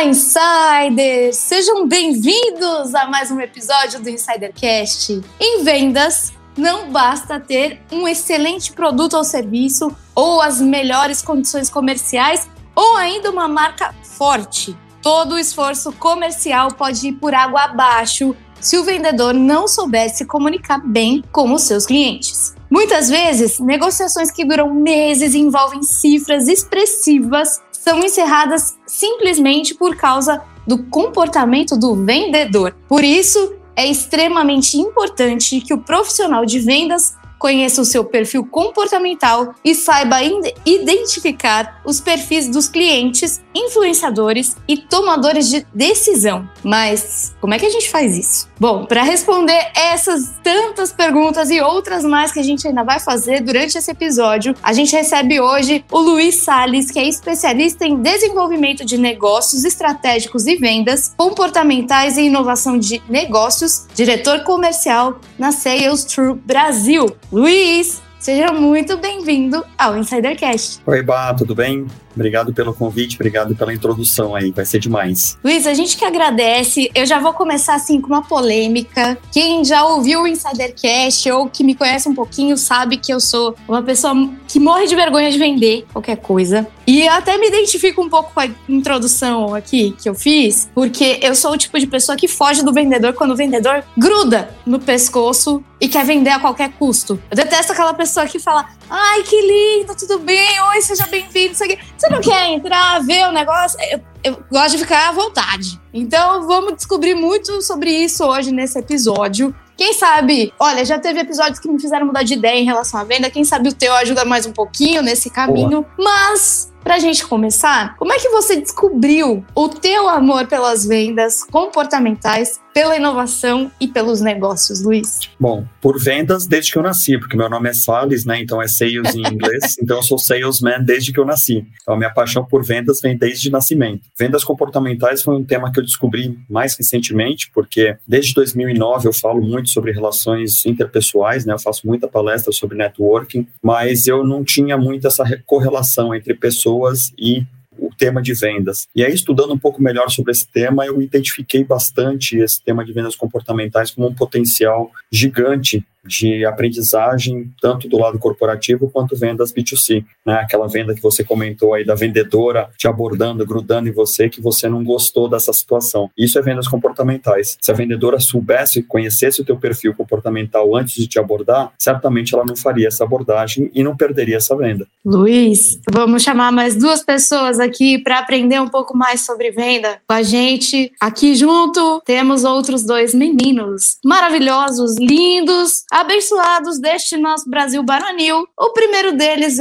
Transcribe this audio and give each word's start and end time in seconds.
Olá, 0.00 0.08
insiders! 0.08 1.36
Sejam 1.36 1.86
bem-vindos 1.86 2.94
a 2.94 3.06
mais 3.06 3.30
um 3.30 3.38
episódio 3.38 4.00
do 4.00 4.08
Insidercast. 4.08 5.20
Em 5.38 5.62
vendas, 5.62 6.32
não 6.56 6.90
basta 6.90 7.38
ter 7.38 7.82
um 7.92 8.08
excelente 8.08 8.72
produto 8.72 9.18
ou 9.18 9.22
serviço, 9.22 9.94
ou 10.14 10.40
as 10.40 10.58
melhores 10.58 11.20
condições 11.20 11.68
comerciais, 11.68 12.48
ou 12.74 12.96
ainda 12.96 13.30
uma 13.30 13.46
marca 13.46 13.94
forte. 14.02 14.74
Todo 15.02 15.34
o 15.34 15.38
esforço 15.38 15.92
comercial 15.92 16.72
pode 16.72 17.08
ir 17.08 17.12
por 17.12 17.34
água 17.34 17.64
abaixo 17.64 18.34
se 18.58 18.78
o 18.78 18.84
vendedor 18.84 19.34
não 19.34 19.68
souber 19.68 20.08
se 20.08 20.24
comunicar 20.24 20.78
bem 20.78 21.22
com 21.30 21.52
os 21.52 21.64
seus 21.64 21.84
clientes. 21.84 22.54
Muitas 22.70 23.10
vezes, 23.10 23.58
negociações 23.58 24.30
que 24.30 24.46
duram 24.46 24.72
meses 24.72 25.34
e 25.34 25.40
envolvem 25.40 25.82
cifras 25.82 26.48
expressivas 26.48 27.60
são 27.70 27.98
encerradas 28.00 28.79
simplesmente 29.00 29.74
por 29.74 29.96
causa 29.96 30.42
do 30.66 30.84
comportamento 30.84 31.74
do 31.74 32.04
vendedor. 32.04 32.76
Por 32.86 33.02
isso, 33.02 33.54
é 33.74 33.86
extremamente 33.86 34.76
importante 34.76 35.58
que 35.62 35.72
o 35.72 35.78
profissional 35.78 36.44
de 36.44 36.58
vendas 36.58 37.14
conheça 37.40 37.80
o 37.80 37.86
seu 37.86 38.04
perfil 38.04 38.44
comportamental 38.44 39.54
e 39.64 39.74
saiba 39.74 40.18
identificar 40.64 41.80
os 41.86 41.98
perfis 42.00 42.46
dos 42.46 42.68
clientes, 42.68 43.40
influenciadores 43.54 44.56
e 44.68 44.76
tomadores 44.76 45.48
de 45.48 45.66
decisão. 45.74 46.46
Mas 46.62 47.34
como 47.40 47.54
é 47.54 47.58
que 47.58 47.64
a 47.64 47.70
gente 47.70 47.88
faz 47.88 48.16
isso? 48.16 48.48
Bom, 48.60 48.84
para 48.84 49.02
responder 49.02 49.70
essas 49.74 50.34
tantas 50.42 50.92
perguntas 50.92 51.50
e 51.50 51.62
outras 51.62 52.04
mais 52.04 52.30
que 52.30 52.38
a 52.38 52.42
gente 52.42 52.68
ainda 52.68 52.84
vai 52.84 53.00
fazer 53.00 53.40
durante 53.40 53.78
esse 53.78 53.90
episódio, 53.90 54.54
a 54.62 54.74
gente 54.74 54.94
recebe 54.94 55.40
hoje 55.40 55.82
o 55.90 55.98
Luiz 55.98 56.36
Sales, 56.42 56.90
que 56.90 56.98
é 56.98 57.08
especialista 57.08 57.86
em 57.86 57.96
desenvolvimento 57.96 58.84
de 58.84 58.98
negócios 58.98 59.64
estratégicos 59.64 60.46
e 60.46 60.56
vendas 60.56 61.14
comportamentais 61.16 62.18
e 62.18 62.24
inovação 62.24 62.78
de 62.78 63.02
negócios, 63.08 63.86
diretor 63.94 64.44
comercial 64.44 65.18
na 65.38 65.52
Sales 65.52 66.04
True 66.04 66.34
Brasil. 66.34 67.06
Luiz, 67.32 68.02
seja 68.20 68.52
muito 68.52 68.98
bem-vindo 68.98 69.64
ao 69.78 69.96
Insidercast. 69.96 70.80
Oi, 70.86 71.02
Bá, 71.02 71.32
tudo 71.32 71.54
bem? 71.54 71.86
Obrigado 72.14 72.52
pelo 72.52 72.74
convite, 72.74 73.16
obrigado 73.16 73.54
pela 73.54 73.72
introdução 73.72 74.34
aí, 74.34 74.50
vai 74.50 74.66
ser 74.66 74.78
demais. 74.78 75.38
Luiz, 75.42 75.66
a 75.66 75.72
gente 75.72 75.96
que 75.96 76.04
agradece. 76.04 76.90
Eu 76.94 77.06
já 77.06 77.18
vou 77.18 77.32
começar 77.32 77.74
assim 77.74 78.00
com 78.00 78.08
uma 78.08 78.22
polêmica. 78.22 79.16
Quem 79.32 79.64
já 79.64 79.84
ouviu 79.84 80.22
o 80.22 80.26
Insidercast 80.26 81.30
ou 81.30 81.48
que 81.48 81.64
me 81.64 81.74
conhece 81.74 82.08
um 82.08 82.14
pouquinho 82.14 82.56
sabe 82.58 82.98
que 82.98 83.12
eu 83.12 83.20
sou 83.20 83.54
uma 83.66 83.82
pessoa 83.82 84.14
que 84.46 84.58
morre 84.58 84.86
de 84.86 84.94
vergonha 84.94 85.30
de 85.30 85.38
vender 85.38 85.86
qualquer 85.92 86.16
coisa. 86.16 86.66
E 86.86 87.06
até 87.06 87.38
me 87.38 87.46
identifico 87.46 88.02
um 88.02 88.08
pouco 88.08 88.34
com 88.34 88.40
a 88.40 88.48
introdução 88.68 89.54
aqui 89.54 89.94
que 89.96 90.08
eu 90.08 90.14
fiz, 90.14 90.68
porque 90.74 91.20
eu 91.22 91.34
sou 91.36 91.52
o 91.52 91.56
tipo 91.56 91.78
de 91.78 91.86
pessoa 91.86 92.16
que 92.16 92.26
foge 92.26 92.64
do 92.64 92.72
vendedor 92.72 93.12
quando 93.12 93.30
o 93.30 93.36
vendedor 93.36 93.84
gruda 93.96 94.50
no 94.66 94.80
pescoço 94.80 95.62
e 95.80 95.88
quer 95.88 96.04
vender 96.04 96.30
a 96.30 96.38
qualquer 96.40 96.72
custo. 96.72 97.18
Eu 97.30 97.36
detesto 97.36 97.72
aquela 97.72 97.94
pessoa 97.94 98.09
que 98.30 98.38
fala: 98.38 98.68
Ai, 98.88 99.22
que 99.22 99.40
lindo, 99.40 99.94
tudo 99.94 100.18
bem? 100.18 100.60
Oi, 100.60 100.82
seja 100.82 101.06
bem-vindo. 101.06 101.54
Você 101.54 102.08
não 102.10 102.20
quer 102.20 102.48
entrar, 102.48 103.00
ver 103.02 103.28
o 103.28 103.32
negócio? 103.32 103.78
Eu, 103.90 104.00
eu 104.22 104.42
gosto 104.50 104.72
de 104.72 104.78
ficar 104.78 105.08
à 105.08 105.12
vontade. 105.12 105.80
Então, 105.92 106.46
vamos 106.46 106.76
descobrir 106.76 107.14
muito 107.14 107.62
sobre 107.62 107.90
isso 107.90 108.24
hoje 108.24 108.52
nesse 108.52 108.78
episódio. 108.78 109.54
Quem 109.76 109.94
sabe, 109.94 110.52
olha, 110.58 110.84
já 110.84 110.98
teve 110.98 111.20
episódios 111.20 111.58
que 111.58 111.68
me 111.68 111.80
fizeram 111.80 112.06
mudar 112.06 112.22
de 112.22 112.34
ideia 112.34 112.58
em 112.58 112.64
relação 112.64 113.00
à 113.00 113.04
venda. 113.04 113.30
Quem 113.30 113.44
sabe 113.44 113.70
o 113.70 113.74
teu 113.74 113.94
ajuda 113.94 114.24
mais 114.24 114.44
um 114.44 114.52
pouquinho 114.52 115.02
nesse 115.02 115.30
caminho. 115.30 115.82
Boa. 115.82 115.86
Mas 115.98 116.69
Pra 116.82 116.98
gente 116.98 117.26
começar, 117.26 117.94
como 117.96 118.12
é 118.12 118.18
que 118.18 118.28
você 118.30 118.58
descobriu 118.58 119.44
o 119.54 119.68
teu 119.68 120.08
amor 120.08 120.46
pelas 120.46 120.86
vendas 120.86 121.44
comportamentais, 121.44 122.58
pela 122.72 122.96
inovação 122.96 123.70
e 123.78 123.86
pelos 123.86 124.20
negócios, 124.20 124.82
Luiz? 124.82 125.20
Bom, 125.38 125.66
por 125.80 126.00
vendas 126.00 126.46
desde 126.46 126.72
que 126.72 126.78
eu 126.78 126.82
nasci, 126.82 127.18
porque 127.18 127.36
meu 127.36 127.50
nome 127.50 127.68
é 127.68 127.74
Sales, 127.74 128.24
né? 128.24 128.40
Então 128.40 128.62
é 128.62 128.68
sales 128.68 129.14
em 129.14 129.20
inglês. 129.20 129.76
então 129.82 129.98
eu 129.98 130.02
sou 130.02 130.18
salesman 130.18 130.82
desde 130.82 131.12
que 131.12 131.20
eu 131.20 131.26
nasci. 131.26 131.66
Então 131.82 131.94
a 131.94 131.96
minha 131.96 132.10
paixão 132.10 132.44
por 132.44 132.64
vendas 132.64 133.00
vem 133.00 133.16
desde 133.16 133.50
nascimento. 133.50 134.02
Vendas 134.18 134.42
comportamentais 134.42 135.22
foi 135.22 135.34
um 135.36 135.44
tema 135.44 135.70
que 135.70 135.80
eu 135.80 135.84
descobri 135.84 136.38
mais 136.48 136.74
recentemente, 136.76 137.50
porque 137.52 137.96
desde 138.06 138.32
2009 138.34 139.08
eu 139.08 139.12
falo 139.12 139.42
muito 139.42 139.68
sobre 139.68 139.92
relações 139.92 140.64
interpessoais, 140.64 141.44
né? 141.44 141.52
Eu 141.52 141.58
faço 141.58 141.86
muita 141.86 142.08
palestra 142.08 142.52
sobre 142.52 142.78
networking, 142.78 143.46
mas 143.62 144.06
eu 144.06 144.24
não 144.24 144.42
tinha 144.42 144.78
muito 144.78 145.06
essa 145.06 145.24
correlação 145.44 146.14
entre 146.14 146.34
pessoas 146.34 146.69
pessoas 146.70 147.12
e 147.18 147.44
o 147.78 147.88
tema 147.96 148.20
de 148.20 148.34
vendas. 148.34 148.86
E 148.94 149.02
aí, 149.02 149.12
estudando 149.12 149.54
um 149.54 149.58
pouco 149.58 149.82
melhor 149.82 150.10
sobre 150.10 150.32
esse 150.32 150.46
tema, 150.46 150.84
eu 150.84 151.00
identifiquei 151.00 151.64
bastante 151.64 152.36
esse 152.36 152.62
tema 152.62 152.84
de 152.84 152.92
vendas 152.92 153.16
comportamentais 153.16 153.90
como 153.90 154.08
um 154.08 154.14
potencial 154.14 154.90
gigante 155.10 155.84
de 156.04 156.44
aprendizagem, 156.44 157.50
tanto 157.60 157.88
do 157.88 157.98
lado 157.98 158.18
corporativo 158.18 158.90
quanto 158.90 159.16
vendas 159.16 159.52
B2C. 159.52 160.04
Né? 160.24 160.34
Aquela 160.34 160.66
venda 160.68 160.94
que 160.94 161.02
você 161.02 161.22
comentou 161.22 161.74
aí 161.74 161.84
da 161.84 161.94
vendedora 161.94 162.70
te 162.76 162.88
abordando, 162.88 163.46
grudando 163.46 163.88
em 163.88 163.92
você, 163.92 164.28
que 164.28 164.40
você 164.40 164.68
não 164.68 164.82
gostou 164.82 165.28
dessa 165.28 165.52
situação. 165.52 166.10
Isso 166.16 166.38
é 166.38 166.42
vendas 166.42 166.68
comportamentais. 166.68 167.56
Se 167.60 167.70
a 167.70 167.74
vendedora 167.74 168.18
soubesse, 168.18 168.82
conhecesse 168.82 169.40
o 169.40 169.44
teu 169.44 169.56
perfil 169.56 169.94
comportamental 169.94 170.74
antes 170.76 170.94
de 170.94 171.06
te 171.06 171.18
abordar, 171.18 171.72
certamente 171.78 172.34
ela 172.34 172.44
não 172.44 172.56
faria 172.56 172.88
essa 172.88 173.04
abordagem 173.04 173.70
e 173.74 173.82
não 173.82 173.96
perderia 173.96 174.36
essa 174.36 174.56
venda. 174.56 174.86
Luiz, 175.04 175.78
vamos 175.90 176.22
chamar 176.22 176.52
mais 176.52 176.76
duas 176.76 177.02
pessoas 177.02 177.58
aqui 177.60 177.98
para 177.98 178.18
aprender 178.18 178.60
um 178.60 178.68
pouco 178.68 178.96
mais 178.96 179.24
sobre 179.24 179.50
venda 179.50 180.00
com 180.06 180.14
a 180.14 180.22
gente. 180.22 180.92
Aqui 181.00 181.34
junto 181.34 182.02
temos 182.04 182.44
outros 182.44 182.84
dois 182.84 183.14
meninos 183.14 183.98
maravilhosos, 184.04 184.96
lindos, 184.98 185.84
abençoados 185.90 186.78
deste 186.78 187.16
nosso 187.16 187.48
Brasil 187.48 187.82
baronil. 187.82 188.46
O 188.58 188.72
primeiro 188.72 189.16
deles 189.16 189.58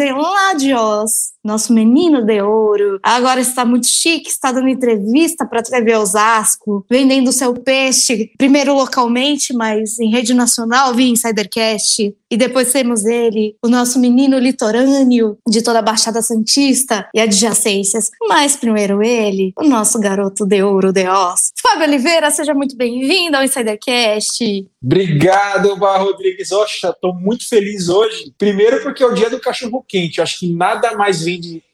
de 0.53 0.73
Oz, 0.73 1.33
nosso 1.43 1.73
menino 1.73 2.21
de 2.23 2.41
ouro. 2.41 2.99
Agora 3.03 3.39
está 3.39 3.65
muito 3.65 3.87
chique, 3.87 4.29
está 4.29 4.51
dando 4.51 4.67
entrevista 4.67 5.45
para 5.45 5.59
a 5.59 5.63
TV 5.63 5.95
Osasco, 5.95 6.85
vendendo 6.89 7.31
seu 7.31 7.53
peixe, 7.53 8.31
primeiro 8.37 8.73
localmente, 8.73 9.53
mas 9.53 9.99
em 9.99 10.11
rede 10.11 10.33
nacional, 10.33 10.93
via 10.93 11.09
Insidercast. 11.09 12.15
E 12.31 12.37
depois 12.37 12.71
temos 12.71 13.05
ele, 13.05 13.55
o 13.63 13.67
nosso 13.67 13.97
menino 13.97 14.37
litorâneo 14.37 15.37
de 15.47 15.63
toda 15.63 15.79
a 15.79 15.81
Baixada 15.81 16.21
Santista 16.21 17.09
e 17.13 17.19
adjacências. 17.19 18.11
Mas 18.27 18.55
primeiro 18.55 19.01
ele, 19.01 19.51
o 19.57 19.63
nosso 19.63 19.99
garoto 19.99 20.45
de 20.45 20.61
ouro 20.61 20.93
de 20.93 21.07
Oz. 21.07 21.51
Fábio 21.59 21.87
Oliveira, 21.87 22.29
seja 22.29 22.53
muito 22.53 22.75
bem-vindo 22.75 23.35
ao 23.35 23.43
Insidercast. 23.43 24.67
Obrigado, 24.81 25.75
Bar 25.75 26.03
Rodrigues. 26.03 26.51
Oxa, 26.51 26.89
estou 26.89 27.15
muito 27.15 27.47
feliz 27.49 27.89
hoje. 27.89 28.31
Primeiro 28.37 28.83
porque 28.83 29.03
é 29.03 29.07
o 29.07 29.13
dia 29.13 29.29
do 29.29 29.39
cachorro 29.39 29.83
quente. 29.87 30.21
Acho 30.21 30.39
que 30.39 30.53
nada 30.53 30.95
mais 30.95 31.23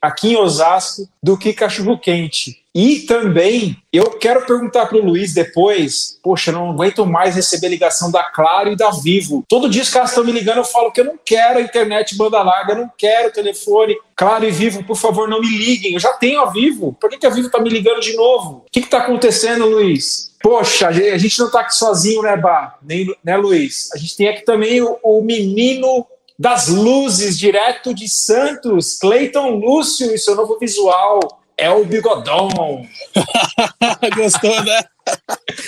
aqui 0.01 0.33
em 0.33 0.37
Osasco 0.37 1.07
do 1.21 1.37
que 1.37 1.53
cachorro 1.53 1.99
quente. 1.99 2.65
E 2.75 2.99
também 2.99 3.77
eu 3.91 4.11
quero 4.11 4.45
perguntar 4.45 4.87
para 4.87 4.97
o 4.97 5.05
Luiz 5.05 5.33
depois, 5.33 6.19
poxa, 6.21 6.51
não 6.51 6.71
aguento 6.71 7.05
mais 7.05 7.33
receber 7.33 7.69
ligação 7.69 8.11
da 8.11 8.21
Claro 8.21 8.69
e 8.69 8.75
da 8.75 8.91
Vivo. 8.91 9.45
Todo 9.47 9.69
dia 9.69 9.81
os 9.81 9.89
caras 9.89 10.09
estão 10.09 10.25
me 10.25 10.33
ligando, 10.33 10.57
eu 10.57 10.65
falo 10.65 10.91
que 10.91 10.99
eu 10.99 11.05
não 11.05 11.17
quero 11.23 11.59
a 11.59 11.61
internet 11.61 12.17
banda 12.17 12.43
larga, 12.43 12.73
eu 12.73 12.79
não 12.79 12.91
quero 12.97 13.31
telefone. 13.31 13.95
Claro 14.13 14.43
e 14.43 14.51
Vivo, 14.51 14.83
por 14.83 14.97
favor, 14.97 15.29
não 15.29 15.39
me 15.39 15.47
liguem. 15.47 15.93
Eu 15.93 16.01
já 16.01 16.11
tenho 16.11 16.41
a 16.41 16.51
Vivo. 16.51 16.97
Por 16.99 17.09
que, 17.09 17.17
que 17.17 17.25
a 17.25 17.29
Vivo 17.29 17.47
está 17.47 17.61
me 17.61 17.69
ligando 17.69 18.01
de 18.01 18.13
novo? 18.13 18.65
O 18.67 18.69
que 18.69 18.81
está 18.81 18.97
acontecendo, 18.97 19.65
Luiz? 19.65 20.35
Poxa, 20.43 20.89
a 20.89 20.91
gente 20.91 21.39
não 21.39 21.47
está 21.47 21.61
aqui 21.61 21.75
sozinho, 21.75 22.21
né, 22.23 22.35
Bá? 22.35 22.77
Nem, 22.83 23.15
né, 23.23 23.37
Luiz? 23.37 23.89
A 23.93 23.97
gente 23.97 24.17
tem 24.17 24.27
aqui 24.27 24.43
também 24.43 24.81
o, 24.81 24.99
o 25.01 25.21
menino 25.21 26.05
das 26.37 26.67
luzes, 26.67 27.37
direto 27.37 27.93
de 27.93 28.07
Santos, 28.09 28.97
Cleiton 28.97 29.51
Lúcio 29.51 30.13
e 30.13 30.17
seu 30.17 30.35
novo 30.35 30.57
visual 30.59 31.19
é 31.57 31.69
o 31.69 31.85
bigodão. 31.85 32.49
Gostou, 34.15 34.63
né? 34.63 34.83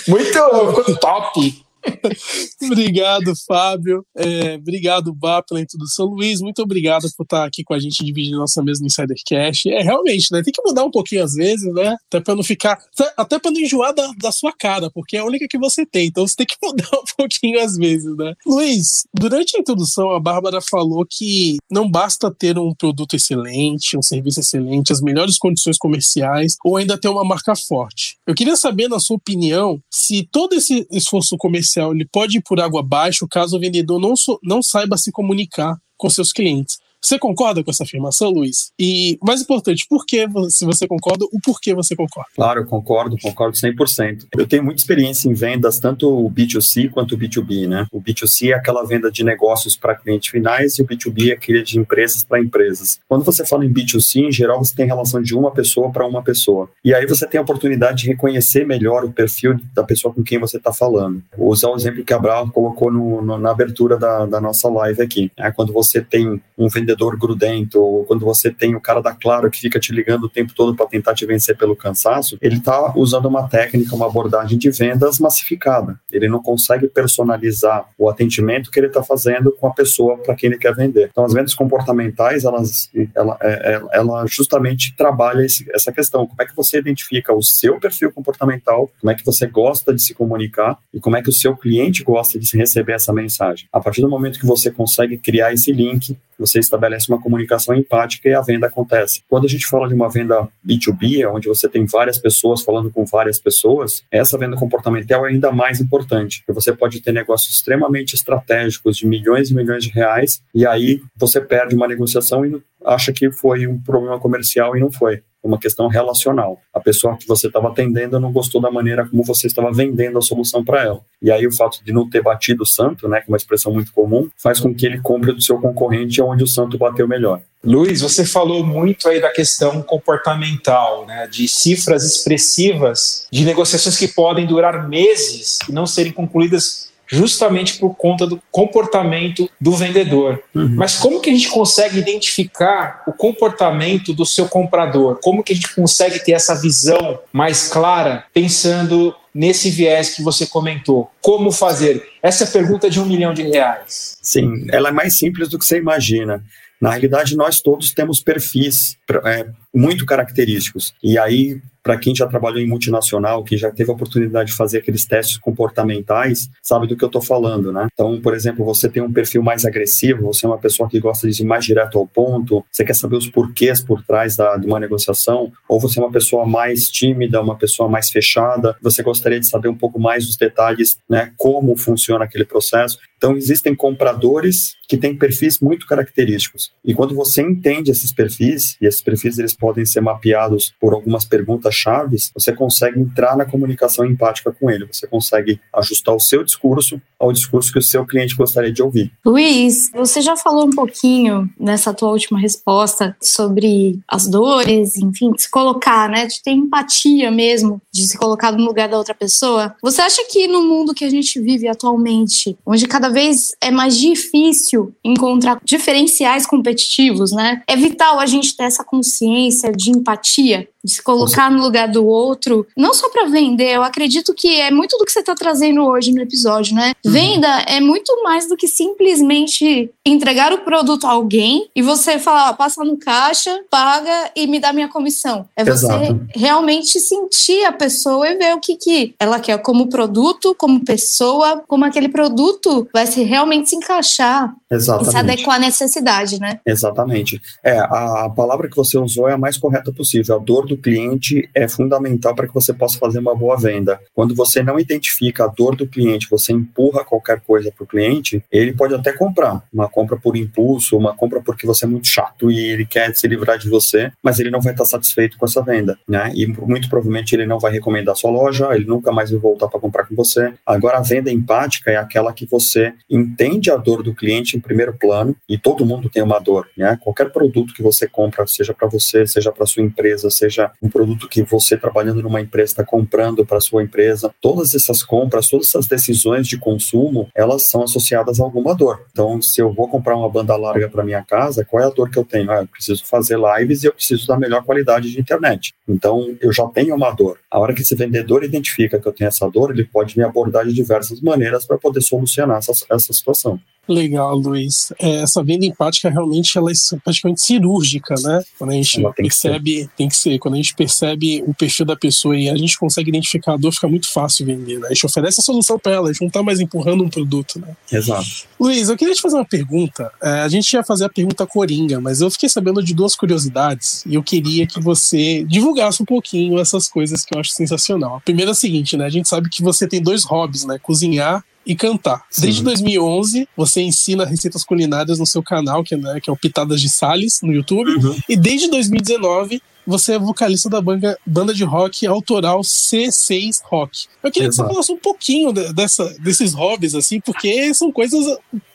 Muito 0.06 0.98
top. 1.00 1.64
obrigado, 2.64 3.32
Fábio. 3.46 4.04
É, 4.16 4.54
obrigado, 4.54 5.14
Bá, 5.14 5.42
pela 5.42 5.60
introdução. 5.60 6.06
Luiz, 6.06 6.40
muito 6.40 6.62
obrigado 6.62 7.06
por 7.16 7.24
estar 7.24 7.44
aqui 7.44 7.64
com 7.64 7.74
a 7.74 7.78
gente 7.78 8.04
dividindo 8.04 8.38
nossa 8.38 8.62
mesa 8.62 8.80
no 8.80 8.86
Insidercast. 8.86 9.68
É 9.70 9.82
realmente, 9.82 10.32
né? 10.32 10.42
Tem 10.42 10.52
que 10.52 10.62
mudar 10.64 10.84
um 10.84 10.90
pouquinho 10.90 11.24
às 11.24 11.34
vezes, 11.34 11.72
né? 11.72 11.96
Até 12.06 12.20
para 12.20 12.34
não 12.34 12.42
ficar. 12.42 12.78
Até 13.16 13.38
para 13.38 13.50
não 13.50 13.60
enjoar 13.60 13.94
da, 13.94 14.10
da, 14.18 14.32
sua 14.32 14.52
cara, 14.52 14.90
porque 14.90 15.16
é 15.16 15.20
a 15.20 15.24
única 15.24 15.46
que 15.48 15.58
você 15.58 15.84
tem. 15.84 16.06
Então 16.06 16.26
você 16.26 16.36
tem 16.36 16.46
que 16.46 16.56
mudar 16.62 16.88
um 16.92 17.04
pouquinho 17.16 17.60
às 17.60 17.76
vezes, 17.76 18.16
né? 18.16 18.34
Luiz, 18.46 19.04
durante 19.14 19.56
a 19.56 19.60
introdução, 19.60 20.10
a 20.10 20.20
Bárbara 20.20 20.60
falou 20.60 21.06
que 21.08 21.56
não 21.70 21.90
basta 21.90 22.30
ter 22.30 22.58
um 22.58 22.74
produto 22.74 23.14
excelente, 23.14 23.96
um 23.96 24.02
serviço 24.02 24.40
excelente, 24.40 24.92
as 24.92 25.00
melhores 25.00 25.38
condições 25.38 25.76
comerciais 25.78 26.56
ou 26.64 26.76
ainda 26.76 26.98
ter 26.98 27.08
uma 27.08 27.24
marca 27.24 27.54
forte. 27.56 28.16
Eu 28.26 28.34
queria 28.34 28.56
saber, 28.56 28.88
na 28.88 28.98
sua 28.98 29.16
opinião, 29.16 29.80
se 29.90 30.28
todo 30.30 30.54
esse 30.54 30.86
esforço 30.90 31.36
comercial 31.36 31.77
ele 31.80 32.06
pode 32.10 32.38
ir 32.38 32.42
por 32.42 32.60
água 32.60 32.80
abaixo 32.80 33.26
caso 33.28 33.56
o 33.56 33.60
vendedor 33.60 34.00
não, 34.00 34.16
so, 34.16 34.38
não 34.42 34.62
saiba 34.62 34.96
se 34.96 35.10
comunicar 35.12 35.76
com 35.96 36.08
seus 36.08 36.32
clientes. 36.32 36.78
Você 37.08 37.18
concorda 37.18 37.64
com 37.64 37.70
essa 37.70 37.84
afirmação, 37.84 38.28
Luiz? 38.28 38.70
E, 38.78 39.18
mais 39.22 39.40
importante, 39.40 39.86
por 39.88 40.04
que, 40.04 40.26
se 40.50 40.66
você 40.66 40.86
concorda, 40.86 41.24
o 41.24 41.40
porquê 41.42 41.72
você 41.72 41.96
concorda? 41.96 42.28
Claro, 42.36 42.60
eu 42.60 42.66
concordo, 42.66 43.16
concordo 43.22 43.56
100%. 43.56 44.26
Eu 44.36 44.46
tenho 44.46 44.62
muita 44.62 44.82
experiência 44.82 45.26
em 45.26 45.32
vendas, 45.32 45.78
tanto 45.78 46.06
o 46.06 46.30
B2C 46.30 46.90
quanto 46.90 47.14
o 47.14 47.18
B2B, 47.18 47.66
né? 47.66 47.86
O 47.90 47.98
B2C 47.98 48.50
é 48.50 48.52
aquela 48.52 48.84
venda 48.84 49.10
de 49.10 49.24
negócios 49.24 49.74
para 49.74 49.94
clientes 49.94 50.28
finais 50.28 50.78
e 50.78 50.82
o 50.82 50.86
B2B 50.86 51.30
é 51.30 51.32
aquele 51.32 51.62
de 51.62 51.78
empresas 51.78 52.22
para 52.22 52.42
empresas. 52.42 53.00
Quando 53.08 53.24
você 53.24 53.42
fala 53.42 53.64
em 53.64 53.72
B2C, 53.72 54.26
em 54.28 54.32
geral, 54.32 54.62
você 54.62 54.74
tem 54.74 54.84
relação 54.84 55.22
de 55.22 55.34
uma 55.34 55.50
pessoa 55.50 55.90
para 55.90 56.06
uma 56.06 56.22
pessoa. 56.22 56.68
E 56.84 56.92
aí 56.92 57.06
você 57.06 57.26
tem 57.26 57.38
a 57.38 57.42
oportunidade 57.42 58.02
de 58.02 58.08
reconhecer 58.08 58.66
melhor 58.66 59.06
o 59.06 59.10
perfil 59.10 59.58
da 59.72 59.82
pessoa 59.82 60.12
com 60.12 60.22
quem 60.22 60.38
você 60.38 60.58
está 60.58 60.74
falando. 60.74 61.22
Vou 61.38 61.48
usar 61.48 61.70
o 61.70 61.76
exemplo 61.76 62.04
que 62.04 62.12
a 62.12 62.18
Brau 62.18 62.50
colocou 62.50 62.92
no, 62.92 63.22
no, 63.22 63.38
na 63.38 63.50
abertura 63.50 63.96
da, 63.96 64.26
da, 64.26 64.42
nossa 64.42 64.68
live 64.68 65.00
aqui. 65.00 65.32
É 65.38 65.50
quando 65.50 65.72
você 65.72 66.02
tem 66.02 66.38
um 66.58 66.68
vendedor 66.68 66.97
grudento, 67.16 67.80
ou 67.80 68.04
quando 68.04 68.24
você 68.24 68.50
tem 68.50 68.74
o 68.74 68.80
cara 68.80 69.00
da 69.00 69.12
Claro 69.12 69.50
que 69.50 69.60
fica 69.60 69.80
te 69.80 69.92
ligando 69.92 70.24
o 70.24 70.28
tempo 70.28 70.52
todo 70.54 70.74
para 70.74 70.86
tentar 70.86 71.14
te 71.14 71.26
vencer 71.26 71.56
pelo 71.56 71.76
cansaço, 71.76 72.38
ele 72.40 72.56
está 72.56 72.92
usando 72.96 73.26
uma 73.26 73.48
técnica, 73.48 73.94
uma 73.94 74.06
abordagem 74.06 74.58
de 74.58 74.70
vendas 74.70 75.18
massificada. 75.18 75.98
Ele 76.10 76.28
não 76.28 76.42
consegue 76.42 76.88
personalizar 76.88 77.86
o 77.98 78.08
atendimento 78.08 78.70
que 78.70 78.78
ele 78.78 78.86
está 78.86 79.02
fazendo 79.02 79.52
com 79.52 79.66
a 79.66 79.72
pessoa 79.72 80.16
para 80.18 80.34
quem 80.34 80.48
ele 80.50 80.58
quer 80.58 80.74
vender. 80.74 81.08
Então, 81.10 81.24
as 81.24 81.32
vendas 81.32 81.54
comportamentais, 81.54 82.44
elas, 82.44 82.90
ela, 83.14 83.36
é, 83.40 83.74
é, 83.74 83.82
ela 83.92 84.24
justamente 84.26 84.94
trabalha 84.96 85.44
esse, 85.44 85.66
essa 85.72 85.92
questão. 85.92 86.26
Como 86.26 86.40
é 86.40 86.46
que 86.46 86.56
você 86.56 86.78
identifica 86.78 87.34
o 87.34 87.42
seu 87.42 87.78
perfil 87.78 88.12
comportamental, 88.12 88.90
como 89.00 89.10
é 89.10 89.14
que 89.14 89.24
você 89.24 89.46
gosta 89.46 89.92
de 89.92 90.02
se 90.02 90.14
comunicar 90.14 90.78
e 90.92 91.00
como 91.00 91.16
é 91.16 91.22
que 91.22 91.28
o 91.28 91.32
seu 91.32 91.56
cliente 91.56 92.02
gosta 92.02 92.38
de 92.38 92.56
receber 92.56 92.92
essa 92.92 93.12
mensagem. 93.12 93.68
A 93.72 93.80
partir 93.80 94.00
do 94.00 94.08
momento 94.08 94.38
que 94.38 94.46
você 94.46 94.70
consegue 94.70 95.18
criar 95.18 95.52
esse 95.52 95.72
link, 95.72 96.16
você 96.38 96.58
estabelece 96.78 97.10
uma 97.10 97.20
comunicação 97.20 97.74
empática 97.74 98.28
e 98.28 98.34
a 98.34 98.40
venda 98.40 98.66
acontece. 98.66 99.22
Quando 99.28 99.44
a 99.44 99.48
gente 99.48 99.66
fala 99.66 99.88
de 99.88 99.94
uma 99.94 100.08
venda 100.08 100.48
B2B, 100.66 101.28
onde 101.30 101.48
você 101.48 101.68
tem 101.68 101.84
várias 101.84 102.18
pessoas 102.18 102.62
falando 102.62 102.90
com 102.90 103.04
várias 103.04 103.38
pessoas, 103.38 104.04
essa 104.10 104.38
venda 104.38 104.56
comportamental 104.56 105.26
é 105.26 105.30
ainda 105.30 105.52
mais 105.52 105.80
importante, 105.80 106.42
porque 106.46 106.60
você 106.60 106.72
pode 106.72 107.00
ter 107.00 107.12
negócios 107.12 107.54
extremamente 107.54 108.14
estratégicos 108.14 108.96
de 108.96 109.06
milhões 109.06 109.50
e 109.50 109.54
milhões 109.54 109.84
de 109.84 109.90
reais, 109.90 110.40
e 110.54 110.66
aí 110.66 111.02
você 111.16 111.40
perde 111.40 111.74
uma 111.74 111.88
negociação 111.88 112.46
e 112.46 112.60
acha 112.84 113.12
que 113.12 113.30
foi 113.30 113.66
um 113.66 113.80
problema 113.80 114.18
comercial 114.18 114.76
e 114.76 114.80
não 114.80 114.90
foi 114.90 115.22
uma 115.42 115.58
questão 115.58 115.88
relacional. 115.88 116.60
A 116.74 116.80
pessoa 116.80 117.16
que 117.16 117.26
você 117.26 117.46
estava 117.46 117.68
atendendo 117.68 118.18
não 118.18 118.32
gostou 118.32 118.60
da 118.60 118.70
maneira 118.70 119.08
como 119.08 119.24
você 119.24 119.46
estava 119.46 119.72
vendendo 119.72 120.18
a 120.18 120.22
solução 120.22 120.64
para 120.64 120.82
ela. 120.82 121.00
E 121.22 121.30
aí 121.30 121.46
o 121.46 121.52
fato 121.52 121.82
de 121.84 121.92
não 121.92 122.08
ter 122.08 122.22
batido 122.22 122.64
o 122.64 122.66
santo, 122.66 123.08
né, 123.08 123.20
que 123.20 123.26
é 123.26 123.32
uma 123.32 123.36
expressão 123.36 123.72
muito 123.72 123.92
comum, 123.92 124.28
faz 124.36 124.60
com 124.60 124.74
que 124.74 124.84
ele 124.84 125.00
compre 125.00 125.32
do 125.32 125.40
seu 125.40 125.60
concorrente 125.60 126.20
onde 126.20 126.42
o 126.42 126.46
santo 126.46 126.76
bateu 126.76 127.06
melhor. 127.06 127.40
Luiz, 127.62 128.00
você 128.00 128.24
falou 128.24 128.64
muito 128.64 129.08
aí 129.08 129.20
da 129.20 129.30
questão 129.30 129.82
comportamental, 129.82 131.06
né, 131.06 131.26
de 131.26 131.48
cifras 131.48 132.04
expressivas 132.04 133.26
de 133.32 133.44
negociações 133.44 133.96
que 133.96 134.08
podem 134.08 134.46
durar 134.46 134.88
meses 134.88 135.58
e 135.68 135.72
não 135.72 135.86
serem 135.86 136.12
concluídas 136.12 136.88
justamente 137.08 137.78
por 137.78 137.94
conta 137.94 138.26
do 138.26 138.40
comportamento 138.50 139.50
do 139.60 139.72
vendedor. 139.72 140.42
Uhum. 140.54 140.74
Mas 140.76 140.96
como 140.96 141.20
que 141.20 141.30
a 141.30 141.32
gente 141.32 141.48
consegue 141.48 141.98
identificar 141.98 143.02
o 143.06 143.12
comportamento 143.12 144.12
do 144.12 144.26
seu 144.26 144.46
comprador? 144.46 145.18
Como 145.22 145.42
que 145.42 145.52
a 145.52 145.56
gente 145.56 145.74
consegue 145.74 146.18
ter 146.18 146.32
essa 146.32 146.54
visão 146.54 147.18
mais 147.32 147.68
clara, 147.68 148.24
pensando 148.32 149.14
nesse 149.34 149.70
viés 149.70 150.14
que 150.14 150.22
você 150.22 150.46
comentou? 150.46 151.10
Como 151.20 151.50
fazer? 151.50 152.06
Essa 152.22 152.44
é 152.44 152.46
a 152.46 152.50
pergunta 152.50 152.90
de 152.90 153.00
um 153.00 153.06
milhão 153.06 153.32
de 153.32 153.42
reais. 153.42 154.18
Sim, 154.22 154.66
ela 154.70 154.90
é 154.90 154.92
mais 154.92 155.16
simples 155.16 155.48
do 155.48 155.58
que 155.58 155.64
você 155.64 155.78
imagina. 155.78 156.44
Na 156.80 156.90
realidade, 156.90 157.36
nós 157.36 157.60
todos 157.60 157.92
temos 157.92 158.20
perfis 158.20 158.96
é, 159.24 159.46
muito 159.74 160.06
característicos. 160.06 160.94
E 161.02 161.18
aí, 161.18 161.60
para 161.88 161.96
quem 161.96 162.14
já 162.14 162.26
trabalhou 162.26 162.60
em 162.60 162.68
multinacional, 162.68 163.42
que 163.42 163.56
já 163.56 163.70
teve 163.70 163.90
a 163.90 163.94
oportunidade 163.94 164.50
de 164.50 164.54
fazer 164.54 164.80
aqueles 164.80 165.06
testes 165.06 165.38
comportamentais, 165.38 166.50
sabe 166.62 166.86
do 166.86 166.94
que 166.94 167.02
eu 167.02 167.06
estou 167.06 167.22
falando, 167.22 167.72
né? 167.72 167.88
Então, 167.90 168.20
por 168.20 168.34
exemplo, 168.34 168.62
você 168.62 168.90
tem 168.90 169.02
um 169.02 169.10
perfil 169.10 169.42
mais 169.42 169.64
agressivo, 169.64 170.26
você 170.26 170.44
é 170.44 170.50
uma 170.50 170.58
pessoa 170.58 170.86
que 170.86 171.00
gosta 171.00 171.26
de 171.26 171.42
ir 171.42 171.46
mais 171.46 171.64
direto 171.64 171.96
ao 171.96 172.06
ponto, 172.06 172.62
você 172.70 172.84
quer 172.84 172.92
saber 172.92 173.16
os 173.16 173.26
porquês 173.26 173.80
por 173.80 174.02
trás 174.02 174.36
da, 174.36 174.58
de 174.58 174.66
uma 174.66 174.78
negociação, 174.78 175.50
ou 175.66 175.80
você 175.80 175.98
é 175.98 176.02
uma 176.02 176.12
pessoa 176.12 176.44
mais 176.44 176.90
tímida, 176.90 177.40
uma 177.40 177.56
pessoa 177.56 177.88
mais 177.88 178.10
fechada, 178.10 178.76
você 178.82 179.02
gostaria 179.02 179.40
de 179.40 179.48
saber 179.48 179.68
um 179.68 179.74
pouco 179.74 179.98
mais 179.98 180.26
dos 180.26 180.36
detalhes, 180.36 180.98
né? 181.08 181.32
Como 181.38 181.74
funciona 181.74 182.26
aquele 182.26 182.44
processo. 182.44 182.98
Então, 183.18 183.36
existem 183.36 183.74
compradores 183.74 184.76
que 184.88 184.96
têm 184.96 185.14
perfis 185.14 185.58
muito 185.58 185.86
característicos. 185.86 186.72
E 186.84 186.94
quando 186.94 187.14
você 187.14 187.42
entende 187.42 187.90
esses 187.90 188.12
perfis, 188.12 188.76
e 188.80 188.86
esses 188.86 189.02
perfis 189.02 189.38
eles 189.38 189.52
podem 189.52 189.84
ser 189.84 190.00
mapeados 190.00 190.72
por 190.80 190.94
algumas 190.94 191.24
perguntas 191.24 191.74
chaves, 191.74 192.30
você 192.32 192.52
consegue 192.52 192.98
entrar 192.98 193.36
na 193.36 193.44
comunicação 193.44 194.06
empática 194.06 194.52
com 194.52 194.70
ele, 194.70 194.86
você 194.86 195.06
consegue 195.06 195.60
ajustar 195.74 196.14
o 196.14 196.20
seu 196.20 196.44
discurso 196.44 197.02
ao 197.18 197.32
discurso 197.32 197.72
que 197.72 197.78
o 197.78 197.82
seu 197.82 198.06
cliente 198.06 198.34
gostaria 198.34 198.72
de 198.72 198.82
ouvir. 198.82 199.10
Luiz, 199.24 199.90
você 199.92 200.20
já 200.20 200.36
falou 200.36 200.66
um 200.66 200.70
pouquinho 200.70 201.50
nessa 201.58 201.92
tua 201.92 202.10
última 202.10 202.38
resposta 202.38 203.16
sobre 203.22 203.98
as 204.06 204.26
dores, 204.26 204.96
enfim, 204.96 205.32
de 205.32 205.42
se 205.42 205.50
colocar, 205.50 206.08
né, 206.08 206.26
de 206.26 206.42
ter 206.42 206.52
empatia 206.52 207.30
mesmo, 207.30 207.80
de 207.92 208.06
se 208.06 208.16
colocar 208.16 208.52
no 208.52 208.64
lugar 208.64 208.88
da 208.88 208.96
outra 208.96 209.14
pessoa. 209.14 209.74
Você 209.82 210.00
acha 210.00 210.24
que 210.30 210.46
no 210.46 210.62
mundo 210.62 210.94
que 210.94 211.04
a 211.04 211.10
gente 211.10 211.40
vive 211.40 211.66
atualmente, 211.66 212.56
onde 212.64 212.86
cada 212.86 213.08
vez 213.08 213.52
é 213.60 213.70
mais 213.70 213.96
difícil 213.96 214.94
encontrar 215.04 215.60
diferenciais 215.64 216.46
competitivos, 216.46 217.32
né, 217.32 217.62
é 217.66 217.76
vital 217.76 218.18
a 218.20 218.26
gente 218.26 218.56
ter 218.56 218.64
essa 218.64 218.84
consciência 218.84 219.72
de 219.72 219.90
empatia 219.90 220.68
de 220.82 220.92
se 220.92 221.02
colocar 221.02 221.50
no 221.50 221.62
lugar 221.62 221.88
do 221.88 222.06
outro, 222.06 222.66
não 222.76 222.94
só 222.94 223.08
para 223.10 223.28
vender, 223.28 223.74
eu 223.74 223.82
acredito 223.82 224.32
que 224.34 224.60
é 224.60 224.70
muito 224.70 224.96
do 224.96 225.04
que 225.04 225.12
você 225.12 225.20
está 225.20 225.34
trazendo 225.34 225.82
hoje 225.82 226.12
no 226.12 226.22
episódio, 226.22 226.74
né? 226.74 226.92
Uhum. 227.08 227.12
Venda 227.12 227.60
é 227.66 227.80
muito 227.80 228.22
mais 228.22 228.48
do 228.48 228.56
que 228.56 228.68
simplesmente 228.68 229.90
entregar 230.04 230.52
o 230.52 230.58
produto 230.58 231.06
a 231.06 231.10
alguém 231.10 231.68
e 231.74 231.82
você 231.82 232.18
falar, 232.18 232.52
passa 232.54 232.84
no 232.84 232.96
caixa, 232.96 233.60
paga 233.70 234.30
e 234.36 234.46
me 234.46 234.60
dá 234.60 234.72
minha 234.72 234.88
comissão. 234.88 235.46
É 235.56 235.64
você 235.64 235.86
Exato. 235.86 236.26
realmente 236.34 237.00
sentir 237.00 237.64
a 237.64 237.72
pessoa 237.72 238.28
e 238.28 238.36
ver 238.36 238.54
o 238.54 238.60
que, 238.60 238.76
que 238.76 239.14
ela 239.18 239.40
quer 239.40 239.58
como 239.58 239.88
produto, 239.88 240.54
como 240.56 240.84
pessoa, 240.84 241.62
como 241.66 241.84
aquele 241.84 242.08
produto 242.08 242.88
vai 242.92 243.06
se 243.06 243.22
realmente 243.22 243.70
se 243.70 243.76
encaixar 243.76 244.54
Exatamente. 244.70 245.08
e 245.08 245.10
se 245.12 245.16
adequar 245.16 245.56
à 245.56 245.58
necessidade, 245.58 246.40
né? 246.40 246.60
Exatamente. 246.64 247.40
É, 247.64 247.78
a, 247.78 248.26
a 248.26 248.30
palavra 248.30 248.68
que 248.68 248.76
você 248.76 248.98
usou 248.98 249.28
é 249.28 249.32
a 249.32 249.38
mais 249.38 249.56
correta 249.56 249.92
possível. 249.92 250.36
A 250.36 250.38
dor 250.38 250.66
do 250.66 250.76
cliente 250.76 251.48
é 251.54 251.66
fundamental 251.68 252.34
para 252.34 252.46
que 252.46 252.54
você 252.54 252.72
possa 252.72 252.98
fazer 252.98 253.18
uma 253.18 253.34
boa 253.34 253.56
venda. 253.56 253.98
Quando 254.14 254.34
você 254.34 254.62
não 254.62 254.78
identifica 254.78 255.44
a 255.44 255.48
dor 255.48 255.74
do 255.74 255.86
cliente, 255.86 256.28
você 256.30 256.52
empurra 256.52 256.97
qualquer 257.04 257.40
coisa 257.40 257.70
para 257.70 257.84
o 257.84 257.86
cliente, 257.86 258.42
ele 258.50 258.72
pode 258.72 258.94
até 258.94 259.12
comprar. 259.12 259.62
Uma 259.72 259.88
compra 259.88 260.16
por 260.16 260.36
impulso, 260.36 260.96
uma 260.96 261.14
compra 261.14 261.40
porque 261.40 261.66
você 261.66 261.84
é 261.84 261.88
muito 261.88 262.08
chato 262.08 262.50
e 262.50 262.58
ele 262.58 262.86
quer 262.86 263.14
se 263.14 263.26
livrar 263.26 263.58
de 263.58 263.68
você, 263.68 264.12
mas 264.22 264.38
ele 264.38 264.50
não 264.50 264.60
vai 264.60 264.72
estar 264.72 264.84
satisfeito 264.84 265.36
com 265.38 265.46
essa 265.46 265.62
venda, 265.62 265.98
né? 266.08 266.30
E 266.34 266.46
muito 266.46 266.88
provavelmente 266.88 267.34
ele 267.34 267.46
não 267.46 267.58
vai 267.58 267.72
recomendar 267.72 268.12
a 268.12 268.16
sua 268.16 268.30
loja, 268.30 268.74
ele 268.74 268.84
nunca 268.84 269.12
mais 269.12 269.30
vai 269.30 269.40
voltar 269.40 269.68
para 269.68 269.80
comprar 269.80 270.06
com 270.06 270.14
você. 270.14 270.52
Agora, 270.66 270.98
a 270.98 271.02
venda 271.02 271.30
empática 271.30 271.90
é 271.90 271.96
aquela 271.96 272.32
que 272.32 272.46
você 272.46 272.92
entende 273.10 273.70
a 273.70 273.76
dor 273.76 274.02
do 274.02 274.14
cliente 274.14 274.56
em 274.56 274.60
primeiro 274.60 274.92
plano 274.94 275.36
e 275.48 275.58
todo 275.58 275.86
mundo 275.86 276.08
tem 276.08 276.22
uma 276.22 276.38
dor, 276.38 276.68
né? 276.76 276.98
Qualquer 277.00 277.30
produto 277.30 277.74
que 277.74 277.82
você 277.82 278.06
compra, 278.06 278.46
seja 278.46 278.74
para 278.74 278.88
você, 278.88 279.26
seja 279.26 279.52
para 279.52 279.66
sua 279.66 279.82
empresa, 279.82 280.30
seja 280.30 280.70
um 280.82 280.88
produto 280.88 281.28
que 281.28 281.42
você 281.42 281.76
trabalhando 281.76 282.22
numa 282.22 282.40
empresa 282.40 282.72
está 282.72 282.84
comprando 282.84 283.44
para 283.44 283.60
sua 283.60 283.82
empresa, 283.82 284.32
todas 284.40 284.74
essas 284.74 285.02
compras, 285.02 285.48
todas 285.48 285.68
essas 285.68 285.86
decisões 285.86 286.46
de 286.46 286.58
consumo, 286.58 286.87
elas 287.34 287.64
são 287.64 287.82
associadas 287.82 288.40
a 288.40 288.44
alguma 288.44 288.74
dor. 288.74 289.06
Então, 289.10 289.40
se 289.40 289.60
eu 289.60 289.72
vou 289.72 289.88
comprar 289.88 290.16
uma 290.16 290.28
banda 290.28 290.56
larga 290.56 290.88
para 290.88 291.04
minha 291.04 291.22
casa, 291.22 291.64
qual 291.64 291.82
é 291.82 291.86
a 291.86 291.90
dor 291.90 292.10
que 292.10 292.18
eu 292.18 292.24
tenho? 292.24 292.50
Ah, 292.50 292.60
eu 292.60 292.66
preciso 292.66 293.04
fazer 293.06 293.38
lives 293.38 293.82
e 293.82 293.86
eu 293.86 293.92
preciso 293.92 294.26
da 294.26 294.38
melhor 294.38 294.64
qualidade 294.64 295.10
de 295.10 295.20
internet. 295.20 295.74
Então, 295.86 296.36
eu 296.40 296.52
já 296.52 296.66
tenho 296.68 296.94
uma 296.94 297.10
dor. 297.10 297.38
A 297.50 297.58
hora 297.58 297.74
que 297.74 297.82
esse 297.82 297.94
vendedor 297.94 298.44
identifica 298.44 298.98
que 298.98 299.06
eu 299.06 299.12
tenho 299.12 299.28
essa 299.28 299.48
dor, 299.48 299.70
ele 299.70 299.84
pode 299.84 300.16
me 300.16 300.24
abordar 300.24 300.66
de 300.66 300.72
diversas 300.72 301.20
maneiras 301.20 301.66
para 301.66 301.78
poder 301.78 302.00
solucionar 302.00 302.58
essa, 302.58 302.72
essa 302.90 303.12
situação. 303.12 303.60
Legal, 303.88 304.36
Luiz. 304.36 304.92
É, 304.98 305.22
essa 305.22 305.42
venda 305.42 305.64
empática 305.64 306.10
realmente 306.10 306.58
ela 306.58 306.70
é 306.70 306.74
praticamente 307.02 307.40
cirúrgica, 307.40 308.14
né? 308.22 308.42
Quando 308.58 308.70
a 308.70 308.74
gente 308.74 309.00
tem 309.00 309.12
percebe, 309.12 309.84
que 309.84 309.90
tem 309.96 310.08
que 310.08 310.16
ser, 310.16 310.38
quando 310.38 310.54
a 310.54 310.56
gente 310.58 310.74
percebe 310.74 311.42
o 311.46 311.54
perfil 311.54 311.86
da 311.86 311.96
pessoa 311.96 312.36
e 312.36 312.50
a 312.50 312.56
gente 312.56 312.78
consegue 312.78 313.08
identificar 313.08 313.54
a 313.54 313.56
dor, 313.56 313.72
fica 313.72 313.88
muito 313.88 314.12
fácil 314.12 314.44
vender, 314.44 314.78
né? 314.78 314.88
A 314.88 314.94
gente 314.94 315.06
oferece 315.06 315.40
a 315.40 315.42
solução 315.42 315.78
para 315.78 315.92
ela, 315.92 316.10
a 316.10 316.12
gente 316.12 316.22
não 316.22 316.30
tá 316.30 316.42
mais 316.42 316.60
empurrando 316.60 317.02
um 317.02 317.08
produto, 317.08 317.58
né? 317.58 317.74
Exato. 317.90 318.28
Luiz, 318.60 318.88
eu 318.90 318.96
queria 318.96 319.14
te 319.14 319.22
fazer 319.22 319.36
uma 319.36 319.44
pergunta. 319.44 320.10
É, 320.22 320.40
a 320.40 320.48
gente 320.48 320.70
ia 320.70 320.84
fazer 320.84 321.06
a 321.06 321.08
pergunta 321.08 321.46
coringa, 321.46 321.98
mas 322.00 322.20
eu 322.20 322.30
fiquei 322.30 322.48
sabendo 322.48 322.82
de 322.82 322.92
duas 322.92 323.16
curiosidades 323.16 324.04
e 324.04 324.14
eu 324.14 324.22
queria 324.22 324.66
que 324.66 324.80
você 324.80 325.44
divulgasse 325.44 326.02
um 326.02 326.06
pouquinho 326.06 326.58
essas 326.58 326.88
coisas 326.88 327.24
que 327.24 327.34
eu 327.34 327.40
acho 327.40 327.50
sensacional. 327.52 328.16
A 328.16 328.20
primeira 328.20 328.50
é 328.50 328.52
a 328.52 328.54
seguinte, 328.54 328.96
né? 328.96 329.06
A 329.06 329.10
gente 329.10 329.28
sabe 329.28 329.48
que 329.48 329.62
você 329.62 329.86
tem 329.88 330.02
dois 330.02 330.24
hobbies, 330.24 330.64
né? 330.64 330.78
Cozinhar 330.78 331.42
e 331.68 331.76
cantar. 331.76 332.24
Sim. 332.30 332.42
Desde 332.46 332.64
2011, 332.64 333.46
você 333.54 333.82
ensina 333.82 334.24
receitas 334.24 334.64
culinárias 334.64 335.18
no 335.18 335.26
seu 335.26 335.42
canal, 335.42 335.84
que, 335.84 335.94
né, 335.94 336.18
que 336.18 336.30
é 336.30 336.32
o 336.32 336.36
Pitadas 336.36 336.80
de 336.80 336.88
Sales, 336.88 337.40
no 337.42 337.52
YouTube. 337.52 337.90
Uhum. 337.90 338.16
E 338.26 338.34
desde 338.38 338.70
2019, 338.70 339.60
você 339.86 340.14
é 340.14 340.18
vocalista 340.18 340.70
da 340.70 340.80
banda, 340.80 341.18
banda 341.26 341.52
de 341.52 341.64
rock 341.64 342.06
autoral 342.06 342.62
C6 342.62 343.60
Rock. 343.64 344.06
Eu 344.22 344.30
queria 344.30 344.48
Exato. 344.48 344.68
que 344.68 344.74
você 344.74 344.74
falasse 344.74 344.92
um 344.92 344.98
pouquinho 344.98 345.52
dessa, 345.52 346.08
desses 346.20 346.54
hobbies, 346.54 346.94
assim, 346.94 347.20
porque 347.20 347.72
são 347.74 347.92
coisas 347.92 348.24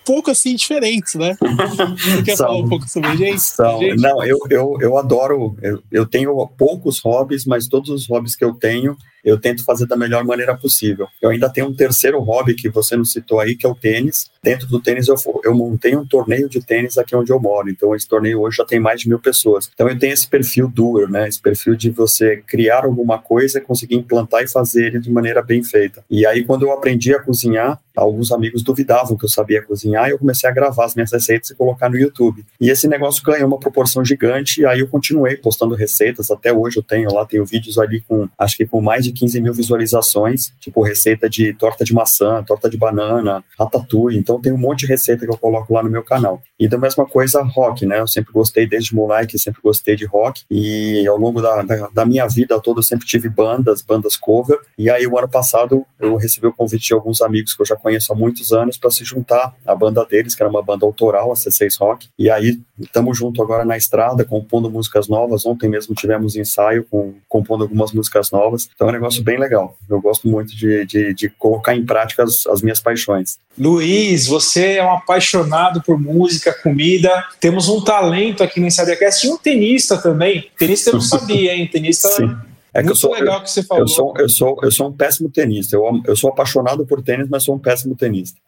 pouco 0.05 0.31
assim 0.31 0.55
diferentes, 0.55 1.15
né? 1.15 1.37
Você 1.39 2.23
quer 2.23 2.35
são, 2.37 2.47
falar 2.47 2.59
um 2.59 2.69
pouco 2.69 2.87
sobre 2.87 3.17
gente? 3.17 3.41
São. 3.41 3.79
gente? 3.79 4.01
Não, 4.01 4.23
eu, 4.23 4.37
eu, 4.49 4.77
eu 4.81 4.97
adoro, 4.97 5.55
eu, 5.61 5.81
eu 5.91 6.05
tenho 6.05 6.47
poucos 6.57 6.99
hobbies, 6.99 7.45
mas 7.45 7.67
todos 7.67 7.89
os 7.89 8.07
hobbies 8.07 8.35
que 8.35 8.43
eu 8.43 8.53
tenho 8.53 8.97
eu 9.23 9.39
tento 9.39 9.63
fazer 9.63 9.87
da 9.87 9.95
melhor 9.95 10.23
maneira 10.25 10.55
possível. 10.55 11.07
Eu 11.21 11.29
ainda 11.29 11.49
tenho 11.49 11.67
um 11.67 11.73
terceiro 11.73 12.19
hobby 12.19 12.55
que 12.55 12.69
você 12.69 12.97
não 12.97 13.05
citou 13.05 13.39
aí, 13.39 13.55
que 13.55 13.65
é 13.65 13.69
o 13.69 13.75
tênis. 13.75 14.29
Dentro 14.43 14.67
do 14.67 14.81
tênis, 14.81 15.07
eu, 15.07 15.15
eu 15.43 15.55
montei 15.55 15.95
um 15.95 16.05
torneio 16.05 16.49
de 16.49 16.59
tênis 16.59 16.97
aqui 16.97 17.15
onde 17.15 17.31
eu 17.31 17.39
moro. 17.39 17.69
Então, 17.69 17.95
esse 17.95 18.07
torneio 18.07 18.41
hoje 18.41 18.57
já 18.57 18.65
tem 18.65 18.79
mais 18.79 18.99
de 19.01 19.07
mil 19.07 19.19
pessoas. 19.19 19.69
Então, 19.73 19.87
eu 19.87 19.97
tenho 19.97 20.13
esse 20.13 20.27
perfil 20.27 20.67
doer, 20.67 21.09
né? 21.09 21.27
Esse 21.27 21.41
perfil 21.41 21.75
de 21.75 21.89
você 21.89 22.43
criar 22.45 22.83
alguma 22.83 23.17
coisa, 23.17 23.61
conseguir 23.61 23.95
implantar 23.95 24.43
e 24.43 24.47
fazer 24.47 24.87
ele 24.87 24.99
de 24.99 25.09
maneira 25.09 25.41
bem 25.41 25.63
feita. 25.63 26.03
E 26.09 26.25
aí, 26.25 26.43
quando 26.43 26.63
eu 26.63 26.73
aprendi 26.73 27.15
a 27.15 27.21
cozinhar, 27.21 27.79
alguns 27.95 28.31
amigos 28.31 28.63
duvidavam 28.63 29.17
que 29.17 29.25
eu 29.25 29.29
sabia 29.29 29.61
cozinhar 29.61 30.07
e 30.07 30.11
eu 30.11 30.19
comecei 30.19 30.49
a 30.49 30.53
gravar 30.53 30.85
as 30.85 30.95
minhas 30.95 31.11
receitas 31.11 31.49
e 31.51 31.55
colocar 31.55 31.89
no 31.89 31.97
YouTube. 31.97 32.45
E 32.59 32.69
esse 32.69 32.87
negócio 32.87 33.23
ganhou 33.23 33.47
uma 33.47 33.59
proporção 33.59 34.03
gigante 34.03 34.61
e 34.61 34.65
aí 34.65 34.79
eu 34.79 34.87
continuei 34.87 35.37
postando 35.37 35.75
receitas. 35.75 36.31
Até 36.31 36.51
hoje 36.51 36.77
eu 36.77 36.83
tenho 36.83 37.13
lá, 37.13 37.25
tenho 37.25 37.45
vídeos 37.45 37.77
ali 37.77 38.01
com, 38.01 38.27
acho 38.37 38.57
que 38.57 38.65
com 38.65 38.81
mais 38.81 39.05
de 39.05 39.11
15 39.11 39.41
mil 39.41 39.53
visualizações, 39.53 40.53
tipo 40.59 40.81
receita 40.81 41.29
de 41.29 41.53
torta 41.53 41.83
de 41.83 41.93
maçã, 41.93 42.43
torta 42.43 42.69
de 42.69 42.77
banana, 42.77 43.43
ratatouille. 43.57 44.17
Então 44.17 44.41
tem 44.41 44.51
um 44.51 44.57
monte 44.57 44.81
de 44.81 44.87
receita 44.87 45.25
que 45.25 45.31
eu 45.31 45.37
coloco 45.37 45.73
lá 45.73 45.83
no 45.83 45.89
meu 45.89 46.03
canal. 46.03 46.41
E 46.59 46.67
da 46.67 46.77
mesma 46.77 47.05
coisa, 47.05 47.41
rock, 47.43 47.85
né? 47.85 47.99
Eu 47.99 48.07
sempre 48.07 48.31
gostei 48.31 48.67
desde 48.67 48.95
moleque, 48.95 49.37
sempre 49.37 49.61
gostei 49.61 49.95
de 49.95 50.05
rock. 50.05 50.43
E 50.49 51.05
ao 51.07 51.17
longo 51.17 51.41
da, 51.41 51.61
da, 51.61 51.87
da 51.87 52.05
minha 52.05 52.27
vida 52.27 52.59
toda 52.59 52.79
eu 52.79 52.83
sempre 52.83 53.05
tive 53.05 53.29
bandas, 53.29 53.81
bandas 53.81 54.15
cover. 54.15 54.57
E 54.77 54.89
aí 54.89 55.05
o 55.05 55.17
ano 55.17 55.29
passado 55.29 55.85
eu 55.99 56.15
recebi 56.15 56.47
o 56.47 56.53
convite 56.53 56.87
de 56.87 56.93
alguns 56.93 57.21
amigos 57.21 57.53
que 57.53 57.61
eu 57.61 57.65
já 57.65 57.75
conheço 57.83 58.13
há 58.13 58.15
muitos 58.15 58.53
anos 58.53 58.77
para 58.77 58.89
se 58.89 59.03
juntar 59.03 59.53
à 59.65 59.75
banda 59.75 60.05
deles, 60.05 60.33
que 60.33 60.41
era 60.41 60.49
uma 60.49 60.63
banda 60.63 60.85
autoral, 60.85 61.31
a 61.31 61.35
C6 61.35 61.77
Rock. 61.79 62.07
E 62.17 62.29
aí 62.29 62.59
estamos 62.79 63.17
junto 63.17 63.41
agora 63.43 63.65
na 63.65 63.75
estrada, 63.75 64.23
compondo 64.23 64.71
músicas 64.71 65.09
novas. 65.09 65.45
Ontem 65.45 65.69
mesmo 65.69 65.93
tivemos 65.93 66.35
ensaio 66.35 66.85
com 66.89 67.13
compondo 67.27 67.63
algumas 67.63 67.91
músicas 67.91 68.31
novas. 68.31 68.69
Então 68.73 68.87
é 68.87 68.91
um 68.91 68.93
negócio 68.93 69.21
bem 69.21 69.37
legal. 69.37 69.77
Eu 69.89 70.01
gosto 70.01 70.27
muito 70.27 70.55
de, 70.55 70.85
de, 70.85 71.13
de 71.13 71.29
colocar 71.29 71.75
em 71.75 71.85
prática 71.85 72.23
as, 72.23 72.47
as 72.47 72.61
minhas 72.61 72.79
paixões. 72.79 73.37
Luiz, 73.57 74.25
você 74.25 74.77
é 74.77 74.83
um 74.83 74.93
apaixonado 74.93 75.83
por 75.83 75.99
música, 75.99 76.53
comida. 76.53 77.25
Temos 77.39 77.67
um 77.67 77.83
talento 77.83 78.41
aqui 78.41 78.59
no 78.59 78.67
Insidercast 78.67 79.27
e 79.27 79.29
um 79.29 79.37
tenista 79.37 79.97
também. 79.97 80.49
Tenista 80.57 80.89
eu 80.89 80.93
não 80.93 81.01
sabia, 81.03 81.53
hein? 81.53 81.67
Tenista. 81.67 82.07
Sim 82.07 82.52
é 82.73 82.79
que 82.79 82.85
Muito 82.85 82.91
eu 82.91 82.95
sou, 82.95 83.13
legal 83.13 83.35
eu, 83.35 83.43
que 83.43 83.51
você 83.51 83.61
falou. 83.61 83.83
Eu 83.83 83.87
sou, 83.87 84.13
eu 84.17 84.29
sou, 84.29 84.59
eu 84.63 84.71
sou 84.71 84.87
um 84.87 84.91
péssimo 84.91 85.29
tenista. 85.29 85.75
Eu, 85.75 86.01
eu 86.05 86.15
sou 86.15 86.31
apaixonado 86.31 86.85
por 86.87 87.03
tênis, 87.03 87.27
mas 87.29 87.43
sou 87.43 87.55
um 87.55 87.59
péssimo 87.59 87.95
tenista. 87.95 88.39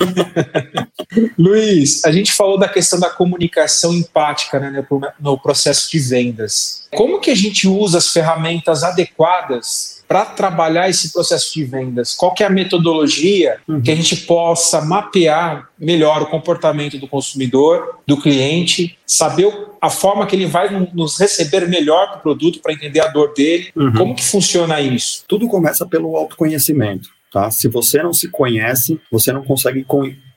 Luiz, 1.38 2.02
a 2.04 2.10
gente 2.10 2.32
falou 2.32 2.58
da 2.58 2.68
questão 2.68 2.98
da 2.98 3.10
comunicação 3.10 3.92
empática 3.92 4.58
né, 4.58 4.86
no 5.20 5.38
processo 5.38 5.90
de 5.90 5.98
vendas. 5.98 6.88
Como 6.94 7.20
que 7.20 7.30
a 7.30 7.34
gente 7.34 7.68
usa 7.68 7.98
as 7.98 8.08
ferramentas 8.08 8.82
adequadas 8.82 9.95
para 10.08 10.24
trabalhar 10.24 10.88
esse 10.88 11.12
processo 11.12 11.52
de 11.54 11.64
vendas? 11.64 12.14
Qual 12.14 12.32
que 12.32 12.42
é 12.42 12.46
a 12.46 12.50
metodologia 12.50 13.58
uhum. 13.68 13.80
que 13.80 13.90
a 13.90 13.94
gente 13.94 14.16
possa 14.18 14.80
mapear 14.80 15.68
melhor 15.78 16.22
o 16.22 16.26
comportamento 16.26 16.98
do 16.98 17.08
consumidor, 17.08 17.98
do 18.06 18.16
cliente, 18.20 18.96
saber 19.06 19.52
a 19.80 19.90
forma 19.90 20.26
que 20.26 20.36
ele 20.36 20.46
vai 20.46 20.88
nos 20.92 21.18
receber 21.18 21.68
melhor 21.68 22.16
do 22.16 22.22
produto 22.22 22.60
para 22.60 22.72
entender 22.72 23.00
a 23.00 23.08
dor 23.08 23.32
dele? 23.34 23.70
Uhum. 23.74 23.92
Como 23.92 24.14
que 24.14 24.24
funciona 24.24 24.80
isso? 24.80 25.24
Tudo 25.26 25.48
começa 25.48 25.86
pelo 25.86 26.16
autoconhecimento. 26.16 27.08
Tá? 27.32 27.50
Se 27.50 27.68
você 27.68 28.02
não 28.02 28.12
se 28.12 28.28
conhece, 28.28 29.00
você 29.10 29.32
não 29.32 29.42
consegue 29.42 29.84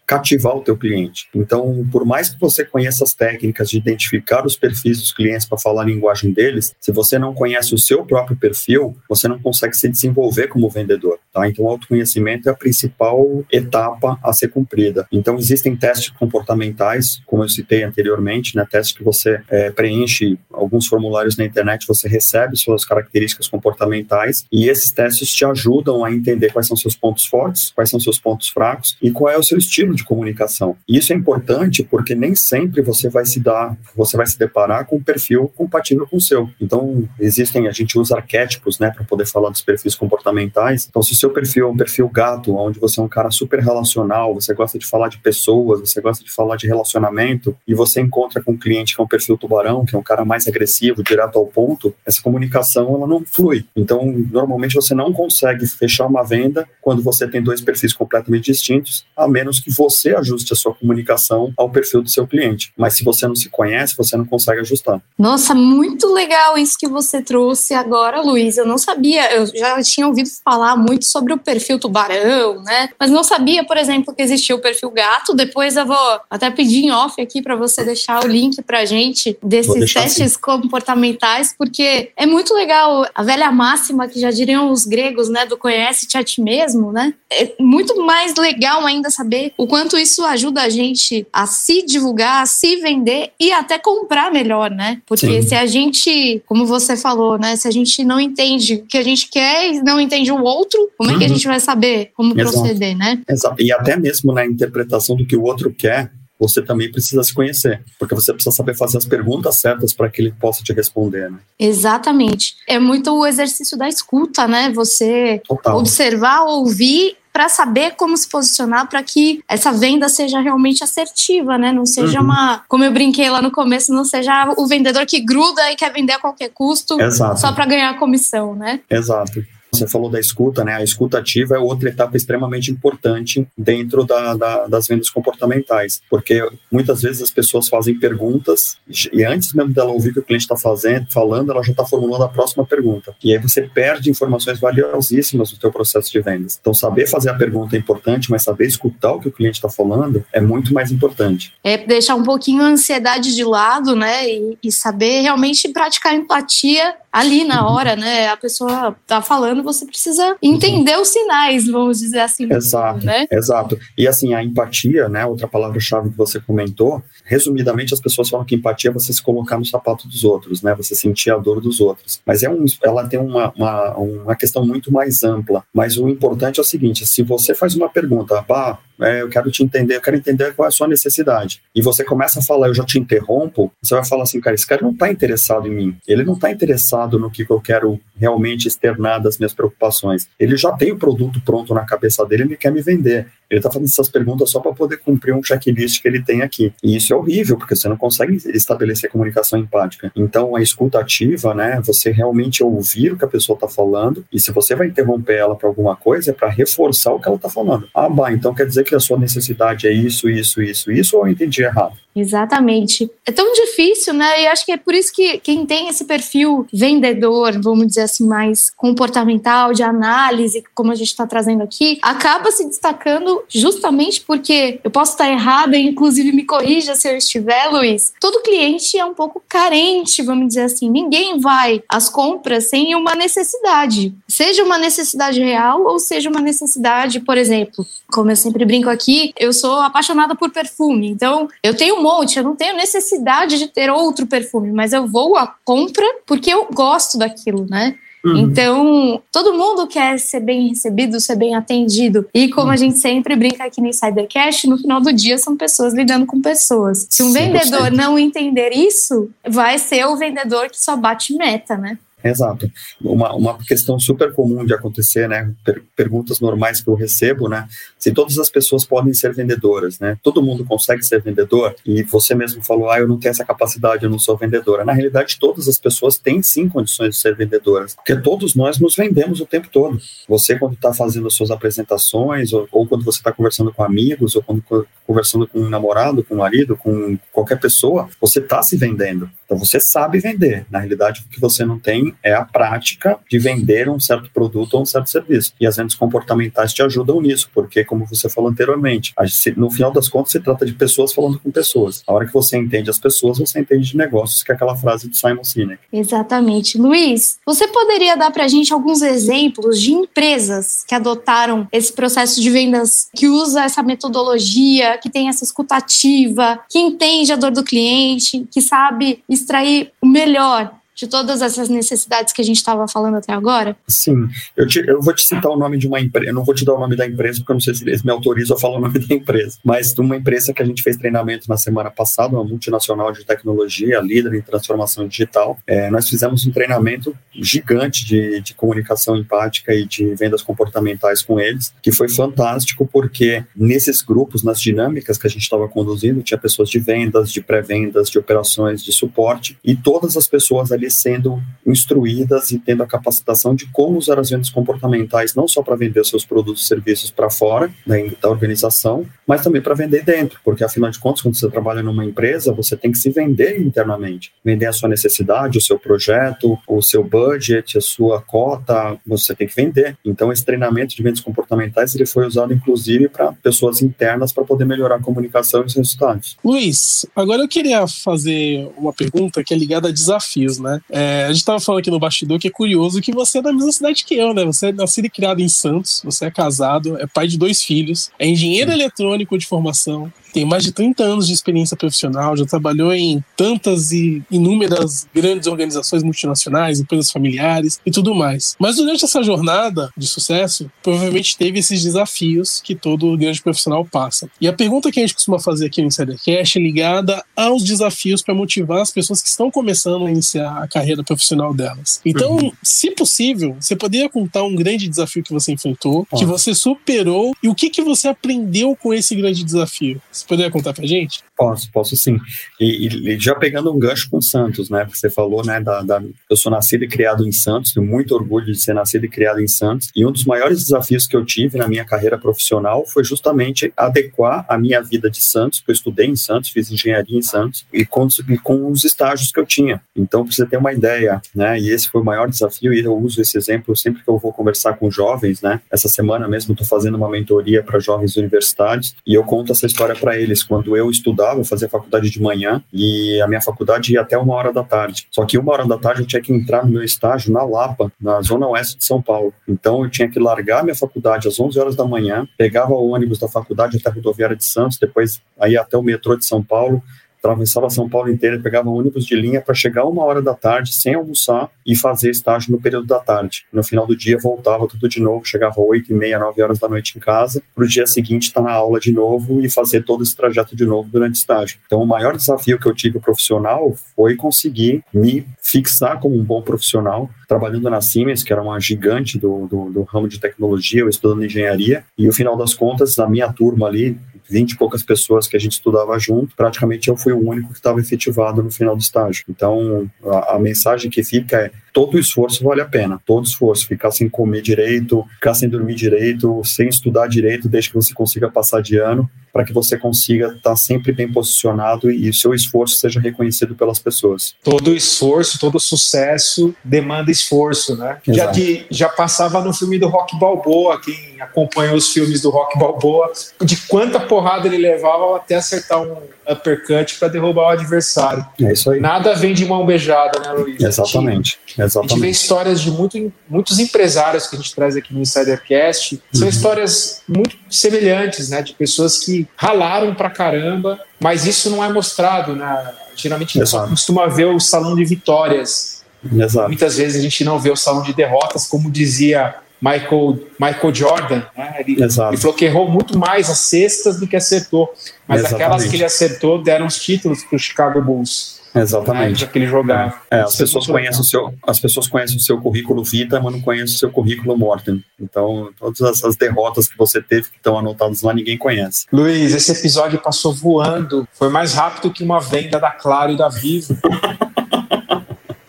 cativar 0.09 0.57
o 0.57 0.61
teu 0.61 0.75
cliente. 0.75 1.27
Então, 1.35 1.87
por 1.91 2.03
mais 2.03 2.29
que 2.29 2.39
você 2.39 2.65
conheça 2.65 3.03
as 3.03 3.13
técnicas 3.13 3.69
de 3.69 3.77
identificar 3.77 4.43
os 4.43 4.55
perfis 4.55 4.99
dos 4.99 5.13
clientes 5.13 5.45
para 5.45 5.59
falar 5.59 5.83
a 5.83 5.85
linguagem 5.85 6.33
deles, 6.33 6.75
se 6.79 6.91
você 6.91 7.19
não 7.19 7.31
conhece 7.31 7.75
o 7.75 7.77
seu 7.77 8.03
próprio 8.03 8.35
perfil, 8.35 8.97
você 9.07 9.27
não 9.27 9.37
consegue 9.37 9.77
se 9.77 9.87
desenvolver 9.87 10.47
como 10.47 10.67
vendedor, 10.67 11.19
tá? 11.31 11.47
Então, 11.47 11.63
o 11.63 11.67
autoconhecimento 11.67 12.49
é 12.49 12.51
a 12.51 12.55
principal 12.55 13.45
etapa 13.51 14.17
a 14.23 14.33
ser 14.33 14.47
cumprida. 14.47 15.05
Então, 15.11 15.37
existem 15.37 15.75
testes 15.75 16.09
comportamentais, 16.09 17.21
como 17.27 17.43
eu 17.43 17.49
citei 17.49 17.83
anteriormente, 17.83 18.55
né? 18.55 18.65
Testes 18.67 18.97
que 18.97 19.03
você 19.03 19.39
é, 19.47 19.69
preenche 19.69 20.39
alguns 20.51 20.87
formulários 20.87 21.37
na 21.37 21.45
internet, 21.45 21.85
você 21.85 22.07
recebe 22.07 22.57
suas 22.57 22.83
características 22.83 23.47
comportamentais 23.47 24.43
e 24.51 24.67
esses 24.69 24.89
testes 24.89 25.31
te 25.31 25.45
ajudam 25.45 26.03
a 26.03 26.11
entender 26.11 26.51
quais 26.51 26.65
são 26.65 26.75
seus 26.75 26.95
pontos 26.95 27.27
fortes, 27.27 27.71
quais 27.75 27.91
são 27.91 27.99
seus 27.99 28.17
pontos 28.17 28.49
fracos 28.49 28.97
e 28.99 29.11
qual 29.11 29.31
é 29.31 29.37
o 29.37 29.43
seu 29.43 29.59
estilo 29.59 29.98
de 29.99 30.05
comunicação. 30.05 30.75
E 30.87 30.97
isso 30.97 31.13
é 31.13 31.15
importante 31.15 31.83
porque 31.83 32.15
nem 32.15 32.35
sempre 32.35 32.81
você 32.81 33.09
vai 33.09 33.25
se 33.25 33.39
dar, 33.39 33.77
você 33.95 34.17
vai 34.17 34.25
se 34.25 34.37
deparar 34.37 34.85
com 34.85 34.97
um 34.97 35.03
perfil 35.03 35.51
compatível 35.55 36.07
com 36.07 36.17
o 36.17 36.21
seu. 36.21 36.49
Então, 36.59 37.07
existem, 37.19 37.67
a 37.67 37.71
gente 37.71 37.97
usa 37.97 38.15
arquétipos, 38.15 38.79
né, 38.79 38.91
para 38.91 39.03
poder 39.03 39.25
falar 39.25 39.49
dos 39.49 39.61
perfis 39.61 39.95
comportamentais. 39.95 40.87
Então, 40.89 41.01
se 41.03 41.13
o 41.13 41.15
seu 41.15 41.29
perfil 41.29 41.67
é 41.67 41.69
um 41.69 41.77
perfil 41.77 42.07
gato, 42.09 42.55
onde 42.55 42.79
você 42.79 42.99
é 42.99 43.03
um 43.03 43.07
cara 43.07 43.31
super 43.31 43.59
relacional, 43.59 44.33
você 44.33 44.53
gosta 44.53 44.79
de 44.79 44.85
falar 44.85 45.09
de 45.09 45.17
pessoas, 45.19 45.79
você 45.81 46.01
gosta 46.01 46.23
de 46.23 46.31
falar 46.31 46.55
de 46.55 46.67
relacionamento, 46.67 47.55
e 47.67 47.73
você 47.73 48.01
encontra 48.01 48.41
com 48.41 48.53
um 48.53 48.57
cliente 48.57 48.95
que 48.95 49.01
é 49.01 49.03
um 49.03 49.07
perfil 49.07 49.37
tubarão, 49.37 49.85
que 49.85 49.95
é 49.95 49.99
um 49.99 50.03
cara 50.03 50.23
mais 50.25 50.47
agressivo, 50.47 51.03
direto 51.03 51.37
ao 51.37 51.45
ponto, 51.45 51.93
essa 52.05 52.21
comunicação 52.21 52.95
ela 52.95 53.07
não 53.07 53.23
flui. 53.25 53.65
Então, 53.75 54.05
normalmente 54.31 54.75
você 54.75 54.93
não 54.93 55.11
consegue 55.11 55.67
fechar 55.67 56.05
uma 56.05 56.23
venda 56.23 56.67
quando 56.81 57.01
você 57.01 57.27
tem 57.27 57.41
dois 57.41 57.61
perfis 57.61 57.93
completamente 57.93 58.45
distintos, 58.45 59.05
a 59.15 59.27
menos 59.27 59.59
que 59.59 59.71
você 59.71 59.88
você 59.89 60.15
ajuste 60.15 60.53
a 60.53 60.55
sua 60.55 60.73
comunicação 60.73 61.51
ao 61.57 61.69
perfil 61.69 62.01
do 62.01 62.09
seu 62.09 62.27
cliente. 62.27 62.71
Mas 62.77 62.95
se 62.95 63.03
você 63.03 63.27
não 63.27 63.35
se 63.35 63.49
conhece, 63.49 63.95
você 63.97 64.15
não 64.15 64.25
consegue 64.25 64.61
ajustar. 64.61 65.01
Nossa, 65.17 65.55
muito 65.55 66.11
legal 66.13 66.57
isso 66.57 66.77
que 66.77 66.87
você 66.87 67.21
trouxe 67.21 67.73
agora, 67.73 68.21
Luiz. 68.21 68.57
Eu 68.57 68.65
não 68.65 68.77
sabia, 68.77 69.33
eu 69.35 69.45
já 69.47 69.81
tinha 69.81 70.07
ouvido 70.07 70.29
falar 70.43 70.75
muito 70.75 71.05
sobre 71.05 71.33
o 71.33 71.37
perfil 71.37 71.79
tubarão, 71.79 72.61
né? 72.63 72.89
Mas 72.99 73.11
não 73.11 73.23
sabia, 73.23 73.63
por 73.65 73.77
exemplo, 73.77 74.13
que 74.13 74.21
existia 74.21 74.55
o 74.55 74.59
perfil 74.59 74.91
gato. 74.91 75.33
Depois 75.33 75.75
eu 75.75 75.85
vou 75.85 76.19
até 76.29 76.49
pedir 76.49 76.85
em 76.85 76.91
off 76.91 77.19
aqui 77.21 77.41
para 77.41 77.55
você 77.55 77.83
deixar 77.83 78.23
o 78.23 78.27
link 78.27 78.61
pra 78.61 78.85
gente 78.85 79.37
desses 79.43 79.93
testes 79.93 80.21
assim. 80.21 80.39
comportamentais, 80.41 81.53
porque 81.57 82.11
é 82.15 82.25
muito 82.25 82.53
legal 82.53 83.05
a 83.13 83.23
velha 83.23 83.51
máxima 83.51 84.07
que 84.07 84.19
já 84.19 84.31
diriam 84.31 84.71
os 84.71 84.85
gregos, 84.85 85.29
né, 85.29 85.45
do 85.45 85.57
conhece-te 85.57 86.17
a 86.17 86.23
ti 86.23 86.41
mesmo, 86.41 86.91
né? 86.91 87.13
É 87.31 87.53
muito 87.59 88.05
mais 88.05 88.35
legal 88.35 88.85
ainda 88.85 89.09
saber 89.09 89.53
o 89.57 89.67
quanto 89.67 89.78
isso 89.97 90.23
ajuda 90.23 90.63
a 90.63 90.69
gente 90.69 91.25
a 91.31 91.45
se 91.45 91.83
divulgar, 91.83 92.43
a 92.43 92.45
se 92.45 92.77
vender 92.77 93.31
e 93.39 93.51
até 93.51 93.77
comprar 93.77 94.31
melhor, 94.31 94.71
né? 94.71 95.01
Porque 95.05 95.41
Sim. 95.41 95.47
se 95.47 95.55
a 95.55 95.65
gente, 95.65 96.41
como 96.45 96.65
você 96.65 96.95
falou, 96.95 97.37
né? 97.37 97.55
Se 97.55 97.67
a 97.67 97.71
gente 97.71 98.03
não 98.03 98.19
entende 98.19 98.75
o 98.75 98.85
que 98.85 98.97
a 98.97 99.03
gente 99.03 99.29
quer 99.29 99.73
e 99.73 99.81
não 99.81 99.99
entende 99.99 100.31
o 100.31 100.41
outro, 100.41 100.89
como 100.97 101.09
uhum. 101.09 101.15
é 101.15 101.19
que 101.19 101.25
a 101.25 101.27
uhum. 101.27 101.35
gente 101.35 101.47
vai 101.47 101.59
saber 101.59 102.11
como 102.15 102.39
Exato. 102.39 102.59
proceder, 102.59 102.97
né? 102.97 103.21
Exato. 103.27 103.61
E 103.61 103.71
até 103.71 103.97
mesmo 103.97 104.33
na 104.33 104.45
interpretação 104.45 105.15
do 105.15 105.25
que 105.25 105.35
o 105.35 105.43
outro 105.43 105.73
quer, 105.73 106.11
você 106.39 106.61
também 106.61 106.89
precisa 106.89 107.21
se 107.21 107.33
conhecer, 107.33 107.83
porque 107.99 108.15
você 108.15 108.31
precisa 108.31 108.55
saber 108.55 108.75
fazer 108.75 108.97
as 108.97 109.05
perguntas 109.05 109.57
certas 109.57 109.93
para 109.93 110.09
que 110.09 110.21
ele 110.21 110.31
possa 110.31 110.63
te 110.63 110.71
responder. 110.71 111.29
Né? 111.29 111.37
Exatamente. 111.59 112.55
É 112.65 112.79
muito 112.79 113.13
o 113.13 113.27
exercício 113.27 113.77
da 113.77 113.89
escuta, 113.89 114.47
né? 114.47 114.71
Você 114.73 115.41
Total. 115.45 115.77
observar, 115.77 116.43
ouvir 116.43 117.17
para 117.31 117.47
saber 117.47 117.91
como 117.95 118.17
se 118.17 118.27
posicionar 118.27 118.87
para 118.87 119.01
que 119.03 119.43
essa 119.47 119.71
venda 119.71 120.09
seja 120.09 120.39
realmente 120.39 120.83
assertiva, 120.83 121.57
né? 121.57 121.71
Não 121.71 121.85
seja 121.85 122.19
uhum. 122.19 122.25
uma, 122.25 122.63
como 122.67 122.83
eu 122.83 122.91
brinquei 122.91 123.29
lá 123.29 123.41
no 123.41 123.51
começo, 123.51 123.93
não 123.93 124.03
seja 124.03 124.53
o 124.57 124.67
vendedor 124.67 125.05
que 125.05 125.19
gruda 125.19 125.71
e 125.71 125.75
quer 125.75 125.91
vender 125.93 126.13
a 126.13 126.19
qualquer 126.19 126.49
custo 126.49 126.99
Exato. 126.99 127.39
só 127.39 127.51
para 127.51 127.65
ganhar 127.65 127.97
comissão, 127.97 128.55
né? 128.55 128.79
Exato. 128.89 129.43
Você 129.71 129.87
falou 129.87 130.09
da 130.09 130.19
escuta, 130.19 130.63
né? 130.63 130.73
A 130.73 130.83
escuta 130.83 131.19
ativa 131.19 131.55
é 131.55 131.59
outra 131.59 131.89
etapa 131.89 132.17
extremamente 132.17 132.71
importante 132.71 133.47
dentro 133.57 134.03
da, 134.03 134.35
da, 134.35 134.67
das 134.67 134.87
vendas 134.87 135.09
comportamentais, 135.09 136.01
porque 136.09 136.47
muitas 136.71 137.01
vezes 137.01 137.21
as 137.21 137.31
pessoas 137.31 137.67
fazem 137.67 137.97
perguntas 137.99 138.77
e 139.13 139.23
antes 139.23 139.53
mesmo 139.53 139.73
dela 139.73 139.91
ouvir 139.91 140.09
o 140.09 140.13
que 140.13 140.19
o 140.19 140.23
cliente 140.23 140.43
está 140.43 140.57
fazendo, 140.57 141.11
falando, 141.11 141.51
ela 141.51 141.63
já 141.63 141.71
está 141.71 141.85
formulando 141.85 142.23
a 142.23 142.29
próxima 142.29 142.65
pergunta. 142.65 143.15
E 143.23 143.31
aí 143.31 143.37
você 143.37 143.61
perde 143.61 144.09
informações 144.09 144.59
valiosíssimas 144.59 145.51
no 145.51 145.59
seu 145.59 145.71
processo 145.71 146.11
de 146.11 146.19
vendas. 146.21 146.57
Então, 146.59 146.73
saber 146.73 147.07
fazer 147.07 147.29
a 147.29 147.35
pergunta 147.35 147.75
é 147.75 147.79
importante, 147.79 148.29
mas 148.29 148.43
saber 148.43 148.65
escutar 148.65 149.13
o 149.13 149.19
que 149.19 149.27
o 149.27 149.31
cliente 149.31 149.57
está 149.57 149.69
falando 149.69 150.25
é 150.33 150.41
muito 150.41 150.73
mais 150.73 150.91
importante. 150.91 151.53
É 151.63 151.77
deixar 151.77 152.15
um 152.15 152.23
pouquinho 152.23 152.63
a 152.63 152.67
ansiedade 152.67 153.35
de 153.35 153.43
lado, 153.43 153.95
né? 153.95 154.29
E, 154.29 154.57
e 154.63 154.71
saber 154.71 155.21
realmente 155.21 155.69
praticar 155.69 156.13
empatia 156.13 156.95
ali 157.11 157.43
na 157.43 157.67
hora, 157.67 157.95
né? 157.95 158.27
A 158.27 158.37
pessoa 158.37 158.95
tá 159.07 159.21
falando 159.21 159.58
você 159.61 159.85
precisa 159.85 160.35
entender 160.41 160.95
uhum. 160.95 161.01
os 161.01 161.09
sinais, 161.09 161.67
vamos 161.67 161.99
dizer 161.99 162.19
assim. 162.19 162.51
Exato, 162.51 163.05
né? 163.05 163.25
exato. 163.31 163.77
E 163.97 164.07
assim, 164.07 164.33
a 164.33 164.43
empatia, 164.43 165.07
né, 165.09 165.25
outra 165.25 165.47
palavra-chave 165.47 166.09
que 166.09 166.17
você 166.17 166.39
comentou, 166.39 167.01
resumidamente 167.23 167.93
as 167.93 168.01
pessoas 168.01 168.29
falam 168.29 168.45
que 168.45 168.55
empatia 168.55 168.89
é 168.89 168.93
você 168.93 169.13
se 169.13 169.21
colocar 169.21 169.57
no 169.57 169.65
sapato 169.65 170.07
dos 170.07 170.23
outros, 170.23 170.61
né, 170.61 170.73
você 170.75 170.95
sentir 170.95 171.31
a 171.31 171.37
dor 171.37 171.61
dos 171.61 171.79
outros. 171.79 172.21
Mas 172.25 172.43
é 172.43 172.49
um, 172.49 172.65
ela 172.83 173.07
tem 173.07 173.19
uma, 173.19 173.51
uma, 173.55 173.97
uma 173.97 174.35
questão 174.35 174.65
muito 174.65 174.91
mais 174.91 175.23
ampla. 175.23 175.63
Mas 175.73 175.97
o 175.97 176.07
importante 176.09 176.59
é 176.59 176.61
o 176.61 176.65
seguinte, 176.65 177.05
se 177.05 177.23
você 177.23 177.53
faz 177.53 177.75
uma 177.75 177.89
pergunta, 177.89 178.43
bah, 178.47 178.79
é, 179.01 179.21
eu 179.21 179.29
quero 179.29 179.49
te 179.51 179.63
entender, 179.63 179.95
eu 179.95 180.01
quero 180.01 180.17
entender 180.17 180.53
qual 180.53 180.65
é 180.65 180.69
a 180.69 180.71
sua 180.71 180.87
necessidade. 180.87 181.61
E 181.75 181.81
você 181.81 182.03
começa 182.03 182.39
a 182.39 182.43
falar, 182.43 182.67
eu 182.67 182.73
já 182.73 182.83
te 182.83 182.99
interrompo, 182.99 183.71
você 183.81 183.95
vai 183.95 184.05
falar 184.05 184.23
assim, 184.23 184.39
cara, 184.41 184.55
esse 184.55 184.67
cara 184.67 184.81
não 184.81 184.91
está 184.91 185.11
interessado 185.11 185.67
em 185.67 185.71
mim. 185.71 185.97
Ele 186.07 186.23
não 186.23 186.33
está 186.33 186.51
interessado 186.51 187.17
no 187.19 187.29
que 187.29 187.45
eu 187.49 187.61
quero 187.61 187.99
realmente 188.15 188.67
externar 188.67 189.21
das 189.21 189.37
minhas 189.37 189.53
preocupações. 189.53 190.27
Ele 190.39 190.57
já 190.57 190.71
tem 190.73 190.91
o 190.91 190.97
produto 190.97 191.41
pronto 191.41 191.73
na 191.73 191.85
cabeça 191.85 192.25
dele, 192.25 192.43
ele 192.43 192.57
quer 192.57 192.71
me 192.71 192.81
vender. 192.81 193.27
Ele 193.49 193.59
está 193.59 193.71
fazendo 193.71 193.87
essas 193.87 194.07
perguntas 194.07 194.51
só 194.51 194.59
para 194.59 194.73
poder 194.73 194.97
cumprir 194.97 195.33
um 195.33 195.43
checklist 195.43 196.01
que 196.01 196.07
ele 196.07 196.21
tem 196.21 196.43
aqui. 196.43 196.71
E 196.83 196.95
isso 196.95 197.11
é 197.11 197.15
horrível, 197.15 197.57
porque 197.57 197.75
você 197.75 197.89
não 197.89 197.97
consegue 197.97 198.35
estabelecer 198.53 199.09
comunicação 199.09 199.57
empática. 199.57 200.11
Então, 200.15 200.55
a 200.55 200.61
escuta 200.61 200.99
ativa, 200.99 201.55
né, 201.55 201.81
você 201.83 202.11
realmente 202.11 202.63
ouvir 202.63 203.13
o 203.13 203.17
que 203.17 203.25
a 203.25 203.27
pessoa 203.27 203.55
está 203.55 203.67
falando, 203.67 204.23
e 204.31 204.39
se 204.39 204.51
você 204.51 204.75
vai 204.75 204.87
interromper 204.87 205.37
ela 205.37 205.55
para 205.55 205.67
alguma 205.67 205.95
coisa, 205.95 206.29
é 206.29 206.33
para 206.33 206.49
reforçar 206.49 207.11
o 207.11 207.19
que 207.19 207.27
ela 207.27 207.37
está 207.37 207.49
falando. 207.49 207.87
Ah, 207.93 208.07
bah, 208.07 208.31
então 208.31 208.53
quer 208.53 208.67
dizer 208.67 208.83
que 208.83 208.88
a 208.95 208.99
sua 208.99 209.17
necessidade 209.17 209.87
é 209.87 209.91
isso, 209.91 210.29
isso, 210.29 210.61
isso, 210.61 210.91
isso, 210.91 211.17
ou 211.17 211.25
eu 211.25 211.31
entendi 211.31 211.63
errado? 211.63 211.95
Exatamente. 212.19 213.09
É 213.25 213.31
tão 213.31 213.53
difícil, 213.53 214.13
né? 214.13 214.43
E 214.43 214.47
acho 214.47 214.65
que 214.65 214.71
é 214.71 214.77
por 214.77 214.93
isso 214.93 215.13
que 215.13 215.37
quem 215.39 215.65
tem 215.65 215.87
esse 215.87 216.05
perfil 216.05 216.67
vendedor, 216.71 217.59
vamos 217.61 217.87
dizer 217.87 218.01
assim, 218.01 218.27
mais 218.27 218.69
comportamental, 218.71 219.73
de 219.73 219.83
análise, 219.83 220.63
como 220.73 220.91
a 220.91 220.95
gente 220.95 221.07
está 221.07 221.25
trazendo 221.25 221.63
aqui, 221.63 221.99
acaba 222.01 222.51
se 222.51 222.65
destacando 222.65 223.43
justamente 223.47 224.21
porque 224.21 224.79
eu 224.83 224.91
posso 224.91 225.13
estar 225.13 225.29
errada, 225.29 225.77
inclusive 225.77 226.31
me 226.31 226.43
corrija 226.43 226.95
se 226.95 227.09
eu 227.09 227.17
estiver, 227.17 227.67
Luiz. 227.67 228.13
Todo 228.19 228.41
cliente 228.41 228.97
é 228.97 229.05
um 229.05 229.13
pouco 229.13 229.41
carente, 229.47 230.21
vamos 230.21 230.47
dizer 230.49 230.63
assim. 230.63 230.89
Ninguém 230.89 231.39
vai 231.39 231.83
às 231.87 232.09
compras 232.09 232.69
sem 232.69 232.95
uma 232.95 233.15
necessidade. 233.15 234.13
Seja 234.27 234.63
uma 234.63 234.77
necessidade 234.77 235.39
real 235.39 235.83
ou 235.85 235.99
seja 235.99 236.29
uma 236.29 236.41
necessidade, 236.41 237.19
por 237.19 237.37
exemplo, 237.37 237.85
como 238.11 238.31
eu 238.31 238.35
sempre 238.35 238.65
brinco 238.65 238.89
aqui, 238.89 239.33
eu 239.37 239.53
sou 239.53 239.79
apaixonada 239.79 240.35
por 240.35 240.49
perfume. 240.49 241.09
Então, 241.09 241.47
eu 241.63 241.75
tenho 241.75 241.97
um 241.97 242.03
monte, 242.09 242.37
eu 242.37 242.43
não 242.43 242.55
tenho 242.55 242.75
necessidade 242.75 243.57
de 243.57 243.67
ter 243.67 243.89
outro 243.89 244.25
perfume, 244.27 244.71
mas 244.71 244.93
eu 244.93 245.07
vou 245.07 245.37
à 245.37 245.47
compra 245.63 246.05
porque 246.25 246.51
eu 246.51 246.67
gosto 246.71 247.17
daquilo, 247.17 247.65
né? 247.69 247.95
Uhum. 248.23 248.37
Então, 248.37 249.21
todo 249.31 249.53
mundo 249.53 249.87
quer 249.87 250.19
ser 250.19 250.41
bem 250.41 250.67
recebido, 250.67 251.19
ser 251.19 251.35
bem 251.35 251.55
atendido. 251.55 252.27
E 252.33 252.49
como 252.49 252.67
uhum. 252.67 252.73
a 252.73 252.75
gente 252.75 252.97
sempre 252.97 253.35
brinca 253.35 253.63
aqui 253.63 253.79
no 253.79 253.87
Insider 253.87 254.27
Cash, 254.27 254.65
no 254.65 254.77
final 254.77 254.99
do 254.99 255.13
dia 255.13 255.37
são 255.37 255.55
pessoas 255.55 255.93
lidando 255.93 256.25
com 256.25 256.41
pessoas. 256.41 257.07
Se 257.09 257.23
um 257.23 257.31
100%. 257.31 257.33
vendedor 257.33 257.91
não 257.91 258.19
entender 258.19 258.71
isso, 258.71 259.29
vai 259.47 259.77
ser 259.77 260.05
o 260.05 260.17
vendedor 260.17 260.69
que 260.69 260.81
só 260.81 260.97
bate 260.97 261.33
meta, 261.33 261.77
né? 261.77 261.97
Exato. 262.23 262.69
Uma, 263.01 263.33
uma 263.33 263.57
questão 263.59 263.97
super 263.99 264.33
comum 264.33 264.65
de 264.65 264.73
acontecer, 264.73 265.27
né? 265.27 265.53
Per 265.63 265.83
perguntas 265.95 266.39
normais 266.39 266.81
que 266.81 266.89
eu 266.89 266.95
recebo, 266.95 267.47
né? 267.47 267.67
Se 267.97 268.11
todas 268.11 268.37
as 268.37 268.49
pessoas 268.49 268.85
podem 268.85 269.13
ser 269.13 269.33
vendedoras, 269.33 269.99
né? 269.99 270.17
Todo 270.21 270.41
mundo 270.41 270.65
consegue 270.65 271.03
ser 271.03 271.21
vendedor 271.21 271.75
e 271.85 272.03
você 272.03 272.35
mesmo 272.35 272.63
falou, 272.63 272.89
ah, 272.89 272.99
eu 272.99 273.07
não 273.07 273.17
tenho 273.17 273.31
essa 273.31 273.45
capacidade, 273.45 274.03
eu 274.03 274.09
não 274.09 274.19
sou 274.19 274.37
vendedora. 274.37 274.83
Na 274.83 274.93
realidade, 274.93 275.37
todas 275.39 275.67
as 275.67 275.79
pessoas 275.79 276.17
têm 276.17 276.41
sim 276.41 276.67
condições 276.67 277.15
de 277.15 277.21
ser 277.21 277.35
vendedoras, 277.35 277.95
porque 277.95 278.15
todos 278.17 278.55
nós 278.55 278.79
nos 278.79 278.95
vendemos 278.95 279.39
o 279.39 279.45
tempo 279.45 279.69
todo. 279.71 279.99
Você, 280.27 280.57
quando 280.57 280.73
está 280.73 280.93
fazendo 280.93 281.29
suas 281.31 281.51
apresentações, 281.51 282.51
ou, 282.51 282.67
ou 282.71 282.85
quando 282.85 283.03
você 283.03 283.19
está 283.19 283.31
conversando 283.31 283.73
com 283.73 283.83
amigos, 283.83 284.35
ou 284.35 284.43
quando 284.43 284.63
conversando 285.05 285.47
com 285.47 285.59
um 285.59 285.69
namorado, 285.69 286.23
com 286.23 286.35
um 286.35 286.39
marido, 286.39 286.75
com 286.77 287.17
qualquer 287.31 287.59
pessoa, 287.59 288.09
você 288.19 288.39
está 288.39 288.61
se 288.61 288.77
vendendo. 288.77 289.29
Então 289.49 289.57
você 289.57 289.79
sabe 289.79 290.19
vender. 290.19 290.63
Na 290.69 290.77
realidade, 290.77 291.25
o 291.25 291.29
que 291.33 291.41
você 291.41 291.65
não 291.65 291.79
tem 291.79 292.13
é 292.21 292.33
a 292.33 292.45
prática 292.45 293.17
de 293.27 293.39
vender 293.39 293.89
um 293.89 293.99
certo 293.99 294.29
produto 294.31 294.75
ou 294.75 294.83
um 294.83 294.85
certo 294.85 295.09
serviço. 295.09 295.53
E 295.59 295.65
as 295.65 295.75
vendas 295.75 295.95
comportamentais 295.95 296.71
te 296.71 296.83
ajudam 296.83 297.19
nisso, 297.19 297.49
porque, 297.51 297.83
como 297.83 298.05
você 298.05 298.29
falou 298.29 298.51
anteriormente, 298.51 299.11
no 299.57 299.71
final 299.71 299.91
das 299.91 300.07
contas 300.07 300.33
se 300.33 300.39
trata 300.39 300.67
de 300.67 300.73
pessoas 300.73 301.11
falando 301.13 301.39
com 301.39 301.49
pessoas. 301.49 302.03
A 302.05 302.13
hora 302.13 302.27
que 302.27 302.33
você 302.33 302.57
entende 302.57 302.91
as 302.91 302.99
pessoas, 302.99 303.39
você 303.39 303.59
entende 303.59 303.89
de 303.89 303.97
negócios, 303.97 304.43
que 304.43 304.51
é 304.51 304.55
aquela 304.55 304.75
frase 304.75 305.09
de 305.09 305.17
Simon 305.17 305.43
Sinek. 305.43 305.81
Exatamente. 305.91 306.77
Luiz, 306.77 307.39
você 307.43 307.67
poderia 307.67 308.15
dar 308.15 308.29
para 308.29 308.43
a 308.43 308.47
gente 308.47 308.71
alguns 308.71 309.01
exemplos 309.01 309.81
de 309.81 309.93
empresas 309.93 310.83
que 310.87 310.93
adotaram 310.93 311.67
esse 311.71 311.91
processo 311.91 312.39
de 312.39 312.51
vendas, 312.51 313.09
que 313.15 313.27
usa 313.27 313.63
essa 313.63 313.81
metodologia, 313.81 314.99
que 314.99 315.09
tem 315.09 315.27
essa 315.27 315.43
escutativa, 315.43 316.59
que 316.69 316.77
entende 316.77 317.33
a 317.33 317.35
dor 317.35 317.49
do 317.49 317.63
cliente, 317.63 318.47
que 318.51 318.61
sabe 318.61 319.23
extrair 319.39 319.91
o 320.01 320.07
melhor 320.07 320.78
de 320.99 321.07
todas 321.07 321.41
essas 321.41 321.69
necessidades 321.69 322.33
que 322.33 322.41
a 322.41 322.43
gente 322.43 322.57
estava 322.57 322.85
falando 322.87 323.15
até 323.15 323.31
agora? 323.31 323.75
Sim, 323.87 324.27
eu, 324.57 324.67
te, 324.67 324.83
eu 324.85 325.01
vou 325.01 325.13
te 325.15 325.21
citar 325.21 325.49
o 325.49 325.57
nome 325.57 325.77
de 325.77 325.87
uma 325.87 325.99
empresa, 325.99 326.29
eu 326.29 326.33
não 326.33 326.43
vou 326.43 326.53
te 326.53 326.65
dar 326.65 326.73
o 326.73 326.79
nome 326.79 326.97
da 326.97 327.07
empresa, 327.07 327.39
porque 327.39 327.53
eu 327.53 327.55
não 327.55 327.61
sei 327.61 327.73
se 327.73 327.83
eles 327.87 328.03
me 328.03 328.11
autorizam 328.11 328.57
a 328.57 328.59
falar 328.59 328.77
o 328.77 328.81
nome 328.81 328.99
da 328.99 329.15
empresa, 329.15 329.57
mas 329.63 329.93
de 329.93 330.01
uma 330.01 330.17
empresa 330.17 330.53
que 330.53 330.61
a 330.61 330.65
gente 330.65 330.83
fez 330.83 330.97
treinamento 330.97 331.47
na 331.47 331.55
semana 331.55 331.89
passada, 331.89 332.35
uma 332.35 332.43
multinacional 332.43 333.13
de 333.13 333.23
tecnologia, 333.23 334.01
líder 334.01 334.33
em 334.33 334.41
transformação 334.41 335.07
digital. 335.07 335.57
É, 335.65 335.89
nós 335.89 336.09
fizemos 336.09 336.45
um 336.45 336.51
treinamento 336.51 337.15
gigante 337.33 338.05
de, 338.05 338.41
de 338.41 338.53
comunicação 338.53 339.15
empática 339.15 339.73
e 339.73 339.85
de 339.85 340.13
vendas 340.15 340.41
comportamentais 340.41 341.21
com 341.21 341.39
eles, 341.39 341.73
que 341.81 341.93
foi 341.93 342.09
fantástico, 342.09 342.85
porque 342.85 343.45
nesses 343.55 344.01
grupos, 344.01 344.43
nas 344.43 344.59
dinâmicas 344.59 345.17
que 345.17 345.27
a 345.27 345.29
gente 345.29 345.43
estava 345.43 345.67
conduzindo, 345.69 346.21
tinha 346.21 346.37
pessoas 346.37 346.69
de 346.69 346.79
vendas, 346.79 347.31
de 347.31 347.39
pré-vendas, 347.39 348.09
de 348.09 348.19
operações, 348.19 348.83
de 348.83 348.91
suporte, 348.91 349.57
e 349.63 349.75
todas 349.75 350.17
as 350.17 350.27
pessoas 350.27 350.73
ali 350.73 350.88
sendo 350.89 351.41
instruídas 351.65 352.51
e 352.51 352.59
tendo 352.59 352.83
a 352.83 352.87
capacitação 352.87 353.53
de 353.53 353.67
como 353.67 353.97
usar 353.97 354.19
as 354.19 354.29
vendas 354.29 354.49
comportamentais, 354.49 355.35
não 355.35 355.47
só 355.47 355.61
para 355.61 355.75
vender 355.75 356.03
seus 356.05 356.25
produtos 356.25 356.63
e 356.63 356.67
serviços 356.67 357.11
para 357.11 357.29
fora 357.29 357.71
né, 357.85 358.11
da 358.21 358.29
organização, 358.29 359.05
mas 359.27 359.43
também 359.43 359.61
para 359.61 359.75
vender 359.75 360.03
dentro, 360.03 360.39
porque 360.43 360.63
afinal 360.63 360.89
de 360.89 360.99
contas, 360.99 361.21
quando 361.21 361.35
você 361.35 361.49
trabalha 361.49 361.83
numa 361.83 362.05
empresa, 362.05 362.51
você 362.53 362.75
tem 362.75 362.91
que 362.91 362.97
se 362.97 363.09
vender 363.09 363.59
internamente, 363.61 364.31
vender 364.43 364.65
a 364.65 364.73
sua 364.73 364.89
necessidade, 364.89 365.57
o 365.57 365.61
seu 365.61 365.77
projeto, 365.77 366.57
o 366.67 366.81
seu 366.81 367.03
budget, 367.03 367.77
a 367.77 367.81
sua 367.81 368.21
cota, 368.21 368.97
você 369.05 369.35
tem 369.35 369.47
que 369.47 369.55
vender. 369.55 369.97
Então, 370.03 370.31
esse 370.31 370.43
treinamento 370.43 370.95
de 370.95 371.03
vendas 371.03 371.19
comportamentais 371.19 371.93
ele 371.95 372.05
foi 372.05 372.25
usado 372.25 372.53
inclusive 372.53 373.09
para 373.09 373.33
pessoas 373.33 373.81
internas 373.81 374.31
para 374.31 374.43
poder 374.43 374.65
melhorar 374.65 374.95
a 374.95 374.99
comunicação 375.01 375.61
e 375.61 375.65
os 375.65 375.75
resultados. 375.75 376.37
Luiz, 376.43 377.05
agora 377.15 377.41
eu 377.41 377.47
queria 377.47 377.85
fazer 377.87 378.69
uma 378.77 378.93
pergunta 378.93 379.43
que 379.43 379.53
é 379.53 379.57
ligada 379.57 379.89
a 379.89 379.91
desafios, 379.91 380.59
né? 380.59 380.68
É, 380.89 381.23
a 381.25 381.27
gente 381.27 381.37
estava 381.37 381.59
falando 381.59 381.81
aqui 381.81 381.91
no 381.91 381.99
bastidor 381.99 382.39
que 382.39 382.47
é 382.47 382.51
curioso 382.51 383.01
que 383.01 383.11
você 383.11 383.39
é 383.39 383.41
da 383.41 383.53
mesma 383.53 383.71
cidade 383.71 384.03
que 384.03 384.15
eu, 384.15 384.33
né? 384.33 384.45
Você 384.45 384.67
é 384.67 384.71
nascido 384.71 385.05
e 385.05 385.09
criado 385.09 385.41
em 385.41 385.49
Santos, 385.49 386.01
você 386.03 386.25
é 386.25 386.31
casado, 386.31 386.97
é 386.99 387.07
pai 387.07 387.27
de 387.27 387.37
dois 387.37 387.63
filhos, 387.63 388.11
é 388.19 388.27
engenheiro 388.27 388.71
eletrônico 388.71 389.37
de 389.37 389.45
formação, 389.45 390.11
tem 390.33 390.45
mais 390.45 390.63
de 390.63 390.71
30 390.71 391.03
anos 391.03 391.27
de 391.27 391.33
experiência 391.33 391.75
profissional, 391.75 392.35
já 392.35 392.45
trabalhou 392.45 392.93
em 392.93 393.23
tantas 393.35 393.91
e 393.91 394.21
inúmeras 394.29 395.07
grandes 395.13 395.47
organizações 395.47 396.03
multinacionais, 396.03 396.79
empresas 396.79 397.11
familiares 397.11 397.79
e 397.85 397.91
tudo 397.91 398.13
mais. 398.15 398.55
Mas 398.59 398.75
durante 398.77 399.05
essa 399.05 399.23
jornada 399.23 399.89
de 399.97 400.07
sucesso, 400.07 400.69
provavelmente 400.81 401.37
teve 401.37 401.59
esses 401.59 401.83
desafios 401.83 402.61
que 402.61 402.75
todo 402.75 403.17
grande 403.17 403.41
profissional 403.41 403.85
passa. 403.85 404.29
E 404.39 404.47
a 404.47 404.53
pergunta 404.53 404.91
que 404.91 404.99
a 404.99 405.03
gente 405.03 405.15
costuma 405.15 405.39
fazer 405.39 405.67
aqui 405.67 405.81
no 405.81 405.87
Insidercast 405.87 406.57
é 406.57 406.61
ligada 406.61 407.23
aos 407.35 407.63
desafios 407.63 408.21
para 408.21 408.33
motivar 408.33 408.81
as 408.81 408.91
pessoas 408.91 409.21
que 409.21 409.29
estão 409.29 409.51
começando 409.51 410.05
a 410.05 410.11
iniciar 410.11 410.63
a 410.63 410.67
carreira 410.67 411.03
profissional 411.03 411.53
delas. 411.53 412.01
Então, 412.05 412.35
uhum. 412.37 412.51
se 412.63 412.91
possível, 412.91 413.55
você 413.59 413.75
poderia 413.75 414.09
contar 414.09 414.43
um 414.43 414.55
grande 414.55 414.87
desafio 414.87 415.23
que 415.23 415.33
você 415.33 415.51
enfrentou, 415.51 416.05
que 416.17 416.25
você 416.25 416.53
superou 416.53 417.33
e 417.41 417.47
o 417.47 417.55
que, 417.55 417.69
que 417.69 417.81
você 417.81 418.07
aprendeu 418.07 418.75
com 418.75 418.93
esse 418.93 419.15
grande 419.15 419.43
desafio? 419.43 420.01
Você 420.19 420.27
poderia 420.27 420.51
contar 420.51 420.73
pra 420.73 420.85
gente? 420.85 421.23
Posso, 421.39 421.71
posso 421.71 421.95
sim. 421.95 422.19
E, 422.59 423.13
e, 423.13 423.17
já 423.17 423.33
pegando 423.33 423.73
um 423.73 423.79
gancho 423.79 424.09
com 424.09 424.19
Santos, 424.19 424.69
né? 424.69 424.85
Você 424.93 425.09
falou, 425.09 425.41
né? 425.41 425.61
Da, 425.61 425.81
da, 425.81 426.03
eu 426.29 426.35
sou 426.35 426.51
nascido 426.51 426.83
e 426.83 426.87
criado 426.89 427.25
em 427.25 427.31
Santos, 427.31 427.71
tenho 427.71 427.85
muito 427.85 428.13
orgulho 428.13 428.47
de 428.47 428.61
ser 428.61 428.73
nascido 428.73 429.05
e 429.05 429.09
criado 429.09 429.39
em 429.39 429.47
Santos. 429.47 429.89
E 429.95 430.05
um 430.05 430.11
dos 430.11 430.25
maiores 430.25 430.61
desafios 430.61 431.07
que 431.07 431.15
eu 431.15 431.23
tive 431.23 431.57
na 431.57 431.65
minha 431.65 431.85
carreira 431.85 432.17
profissional 432.17 432.85
foi 432.85 433.05
justamente 433.05 433.71
adequar 433.77 434.45
a 434.49 434.57
minha 434.57 434.81
vida 434.81 435.09
de 435.09 435.21
Santos, 435.21 435.59
porque 435.59 435.71
eu 435.71 435.75
estudei 435.75 436.07
em 436.07 436.15
Santos, 436.17 436.49
fiz 436.49 436.69
engenharia 436.69 437.17
em 437.17 437.21
Santos, 437.21 437.65
e 437.71 437.85
com, 437.85 438.05
e 438.27 438.37
com 438.37 438.69
os 438.69 438.83
estágios 438.83 439.31
que 439.31 439.39
eu 439.39 439.45
tinha. 439.45 439.81
Então, 439.95 440.25
para 440.25 440.35
você 440.35 440.45
ter 440.45 440.57
uma 440.57 440.73
ideia, 440.73 441.21
né? 441.33 441.57
E 441.57 441.69
esse 441.69 441.89
foi 441.89 442.01
o 442.01 442.05
maior 442.05 442.29
desafio, 442.29 442.73
e 442.73 442.83
eu 442.83 442.97
uso 442.97 443.21
esse 443.21 443.37
exemplo 443.37 443.77
sempre 443.77 444.03
que 444.03 444.09
eu 444.09 444.17
vou 444.17 444.33
conversar 444.33 444.73
com 444.73 444.91
jovens, 444.91 445.41
né? 445.41 445.61
Essa 445.71 445.87
semana 445.87 446.27
mesmo 446.27 446.51
estou 446.51 446.67
fazendo 446.67 446.95
uma 446.95 447.09
mentoria 447.09 447.63
para 447.63 447.79
jovens 447.79 448.17
universitários, 448.17 448.93
e 449.07 449.13
eu 449.13 449.23
conto 449.23 449.53
essa 449.53 449.65
história 449.65 449.95
para 449.95 450.17
eles. 450.17 450.43
Quando 450.43 450.75
eu 450.75 450.89
estudava, 450.91 451.28
estudava, 451.29 451.39
eu 451.39 451.45
fazia 451.45 451.69
faculdade 451.69 452.09
de 452.09 452.21
manhã 452.21 452.63
e 452.73 453.21
a 453.21 453.27
minha 453.27 453.41
faculdade 453.41 453.93
ia 453.93 454.01
até 454.01 454.17
uma 454.17 454.33
hora 454.33 454.51
da 454.51 454.63
tarde. 454.63 455.07
Só 455.11 455.25
que 455.25 455.37
uma 455.37 455.53
hora 455.53 455.67
da 455.67 455.77
tarde 455.77 456.01
eu 456.01 456.07
tinha 456.07 456.21
que 456.21 456.33
entrar 456.33 456.65
no 456.65 456.71
meu 456.71 456.83
estágio 456.83 457.31
na 457.31 457.43
Lapa, 457.43 457.91
na 457.99 458.21
zona 458.21 458.47
oeste 458.47 458.77
de 458.77 458.85
São 458.85 459.01
Paulo. 459.01 459.33
Então 459.47 459.83
eu 459.83 459.89
tinha 459.89 460.09
que 460.09 460.19
largar 460.19 460.63
minha 460.63 460.75
faculdade 460.75 461.27
às 461.27 461.39
11 461.39 461.59
horas 461.59 461.75
da 461.75 461.85
manhã, 461.85 462.27
pegava 462.37 462.73
o 462.73 462.89
ônibus 462.89 463.19
da 463.19 463.27
faculdade 463.27 463.77
até 463.77 463.89
a 463.89 463.93
rodoviária 463.93 464.35
de 464.35 464.45
Santos, 464.45 464.77
depois 464.79 465.21
aí 465.39 465.57
até 465.57 465.77
o 465.77 465.83
metrô 465.83 466.15
de 466.15 466.25
São 466.25 466.43
Paulo, 466.43 466.81
atravessava 467.19 467.69
São 467.69 467.87
Paulo 467.89 468.09
inteira, 468.09 468.39
pegava 468.39 468.69
ônibus 468.69 469.05
de 469.05 469.15
linha 469.15 469.41
para 469.41 469.53
chegar 469.53 469.85
uma 469.85 470.03
hora 470.03 470.21
da 470.21 470.33
tarde 470.33 470.73
sem 470.73 470.95
almoçar 470.95 471.49
e 471.65 471.75
fazer 471.75 472.09
estágio 472.09 472.51
no 472.51 472.59
período 472.59 472.87
da 472.87 472.99
tarde. 472.99 473.45
No 473.53 473.63
final 473.63 473.85
do 473.85 473.95
dia 473.95 474.17
voltava 474.17 474.67
tudo 474.67 474.89
de 474.89 475.01
novo, 475.01 475.25
chegava 475.25 475.59
oito 475.61 475.91
e 475.91 475.95
meia, 475.95 476.17
nove 476.17 476.41
horas 476.41 476.59
da 476.59 476.67
noite 476.67 476.97
em 476.97 476.99
casa, 476.99 477.43
para 477.53 477.63
o 477.63 477.67
dia 477.67 477.85
seguinte 477.85 478.27
estar 478.27 478.41
tá 478.41 478.47
na 478.47 478.53
aula 478.53 478.79
de 478.79 478.91
novo 478.91 479.41
e 479.41 479.49
fazer 479.49 479.83
todo 479.83 480.03
esse 480.03 480.15
trajeto 480.15 480.55
de 480.55 480.65
novo 480.65 480.89
durante 480.89 481.15
o 481.15 481.19
estágio. 481.19 481.59
Então 481.65 481.81
o 481.81 481.87
maior 481.87 482.15
desafio 482.15 482.59
que 482.59 482.67
eu 482.67 482.73
tive 482.73 482.99
profissional 482.99 483.75
foi 483.95 484.15
conseguir 484.15 484.83
me 484.93 485.25
fixar 485.41 485.99
como 485.99 486.15
um 486.15 486.23
bom 486.23 486.41
profissional, 486.41 487.09
trabalhando 487.27 487.69
na 487.69 487.81
Siemens, 487.81 488.23
que 488.23 488.33
era 488.33 488.41
uma 488.41 488.59
gigante 488.59 489.17
do, 489.17 489.47
do, 489.47 489.69
do 489.69 489.83
ramo 489.83 490.07
de 490.07 490.19
tecnologia, 490.19 490.81
eu 490.81 490.89
estudando 490.89 491.23
engenharia, 491.23 491.83
e 491.97 492.07
no 492.07 492.13
final 492.13 492.37
das 492.37 492.53
contas, 492.53 492.95
na 492.97 493.07
minha 493.07 493.31
turma 493.31 493.67
ali, 493.67 493.97
20 494.29 494.51
e 494.51 494.57
poucas 494.57 494.83
pessoas 494.83 495.27
que 495.27 495.35
a 495.35 495.39
gente 495.39 495.53
estudava 495.53 495.97
junto, 495.97 496.35
praticamente 496.35 496.89
eu 496.89 496.97
fui 496.97 497.11
o 497.11 497.29
único 497.29 497.49
que 497.49 497.57
estava 497.57 497.79
efetivado 497.79 498.43
no 498.43 498.51
final 498.51 498.75
do 498.75 498.81
estágio. 498.81 499.23
Então, 499.29 499.89
a, 500.05 500.35
a 500.35 500.39
mensagem 500.39 500.89
que 500.89 501.03
fica 501.03 501.37
é 501.37 501.51
todo 501.73 501.99
esforço 501.99 502.43
vale 502.43 502.61
a 502.61 502.65
pena, 502.65 503.01
todo 503.05 503.25
esforço. 503.25 503.67
Ficar 503.67 503.91
sem 503.91 504.09
comer 504.09 504.41
direito, 504.41 505.05
ficar 505.15 505.33
sem 505.33 505.49
dormir 505.49 505.75
direito, 505.75 506.41
sem 506.43 506.67
estudar 506.69 507.07
direito, 507.07 507.49
desde 507.49 507.69
que 507.69 507.75
você 507.75 507.93
consiga 507.93 508.29
passar 508.29 508.61
de 508.61 508.77
ano, 508.77 509.09
para 509.31 509.43
que 509.43 509.53
você 509.53 509.77
consiga 509.77 510.27
estar 510.27 510.41
tá 510.41 510.55
sempre 510.55 510.91
bem 510.91 511.11
posicionado 511.11 511.91
e 511.91 512.09
o 512.09 512.13
seu 512.13 512.33
esforço 512.33 512.77
seja 512.77 512.99
reconhecido 512.99 513.55
pelas 513.55 513.79
pessoas. 513.79 514.35
Todo 514.43 514.75
esforço, 514.75 515.39
todo 515.39 515.59
sucesso 515.59 516.53
demanda 516.63 517.11
esforço, 517.11 517.75
né? 517.75 517.97
Exato. 518.07 518.17
Já 518.17 518.27
que 518.31 518.65
já 518.69 518.89
passava 518.89 519.43
no 519.43 519.53
filme 519.53 519.79
do 519.79 519.87
Rock 519.87 520.17
Balboa, 520.19 520.79
quem 520.81 521.08
acompanhou 521.21 521.75
os 521.75 521.91
filmes 521.91 522.21
do 522.21 522.29
Rock 522.29 522.57
Balboa, 522.57 523.11
de 523.41 523.57
quanta 523.67 523.99
porrada 523.99 524.47
ele 524.47 524.57
levava 524.57 525.17
até 525.17 525.35
acertar 525.35 525.81
um 525.81 525.97
uppercut 526.29 526.95
para 526.99 527.07
derrubar 527.07 527.43
o 527.43 527.49
adversário. 527.49 528.25
É 528.41 528.53
isso 528.53 528.69
aí. 528.69 528.79
Nada 528.79 529.13
vem 529.15 529.33
de 529.33 529.45
mão 529.45 529.65
beijada, 529.65 530.19
né, 530.19 530.31
Luiz? 530.31 530.61
Exatamente. 530.61 531.39
Exatamente. 531.57 531.91
A 531.91 531.95
gente 531.95 532.01
vê 532.01 532.09
histórias 532.09 532.61
de 532.61 532.71
muito, 532.71 533.11
muitos 533.27 533.59
empresários 533.59 534.27
que 534.27 534.35
a 534.35 534.39
gente 534.39 534.53
traz 534.53 534.75
aqui 534.75 534.93
no 534.93 535.01
Insidercast. 535.01 536.01
São 536.13 536.23
uhum. 536.23 536.29
histórias 536.29 537.01
muito 537.07 537.35
semelhantes, 537.49 538.29
né? 538.29 538.41
De 538.41 538.53
pessoas 538.53 538.99
que 538.99 539.27
ralaram 539.35 539.95
pra 539.95 540.09
caramba, 540.09 540.79
mas 540.99 541.25
isso 541.25 541.49
não 541.49 541.63
é 541.63 541.71
mostrado, 541.71 542.35
né? 542.35 542.73
Geralmente 542.95 543.41
a 543.41 543.45
gente 543.45 543.69
costuma 543.69 544.07
ver 544.07 544.25
o 544.25 544.39
salão 544.39 544.75
de 544.75 544.85
vitórias. 544.85 545.79
Exato. 546.13 546.47
Muitas 546.47 546.77
vezes 546.77 546.99
a 546.99 547.01
gente 547.01 547.23
não 547.23 547.39
vê 547.39 547.49
o 547.49 547.55
salão 547.55 547.81
de 547.81 547.93
derrotas, 547.93 548.47
como 548.47 548.71
dizia 548.71 549.35
Michael, 549.61 550.19
Michael 550.39 550.73
Jordan. 550.73 551.23
Né? 551.37 551.55
Ele, 551.59 551.83
ele, 551.83 552.17
falou 552.17 552.33
que 552.33 552.45
errou 552.45 552.69
muito 552.69 552.97
mais 552.97 553.29
as 553.29 553.39
cestas 553.39 553.99
do 553.99 554.07
que 554.07 554.15
acertou. 554.15 554.73
Mas 555.07 555.19
Exatamente. 555.19 555.43
aquelas 555.43 555.65
que 555.65 555.75
ele 555.75 555.85
acertou 555.85 556.41
deram 556.41 556.65
os 556.65 556.79
títulos 556.79 557.23
para 557.23 557.35
o 557.35 557.39
Chicago 557.39 557.81
Bulls. 557.81 558.39
Exatamente. 558.55 559.25
Né, 559.25 559.31
que 559.31 559.37
ele 559.37 559.47
jogava. 559.47 559.93
É, 560.09 560.21
as, 560.21 560.35
pessoas 560.35 560.65
conhecem 560.65 561.01
o 561.01 561.03
seu, 561.03 561.33
as 561.45 561.59
pessoas 561.59 561.87
conhecem 561.87 562.17
o 562.17 562.19
seu 562.19 562.39
currículo 562.39 562.83
Vita, 562.83 563.19
mas 563.19 563.31
não 563.31 563.41
conhecem 563.41 563.75
o 563.75 563.77
seu 563.77 563.91
currículo 563.91 564.37
Morten. 564.37 564.83
Então, 564.99 565.49
todas 565.57 566.03
as 566.03 566.15
derrotas 566.15 566.67
que 566.67 566.77
você 566.77 567.01
teve 567.01 567.29
que 567.29 567.37
estão 567.37 567.57
anotadas 567.57 568.01
lá, 568.01 568.13
ninguém 568.13 568.37
conhece. 568.37 568.85
Luiz, 568.91 569.33
esse 569.33 569.51
episódio 569.51 569.99
passou 569.99 570.33
voando. 570.33 571.07
Foi 571.13 571.29
mais 571.29 571.53
rápido 571.53 571.91
que 571.91 572.03
uma 572.03 572.19
venda 572.19 572.59
da 572.59 572.71
Claro 572.71 573.11
e 573.11 573.17
da 573.17 573.29
Vivo. 573.29 573.77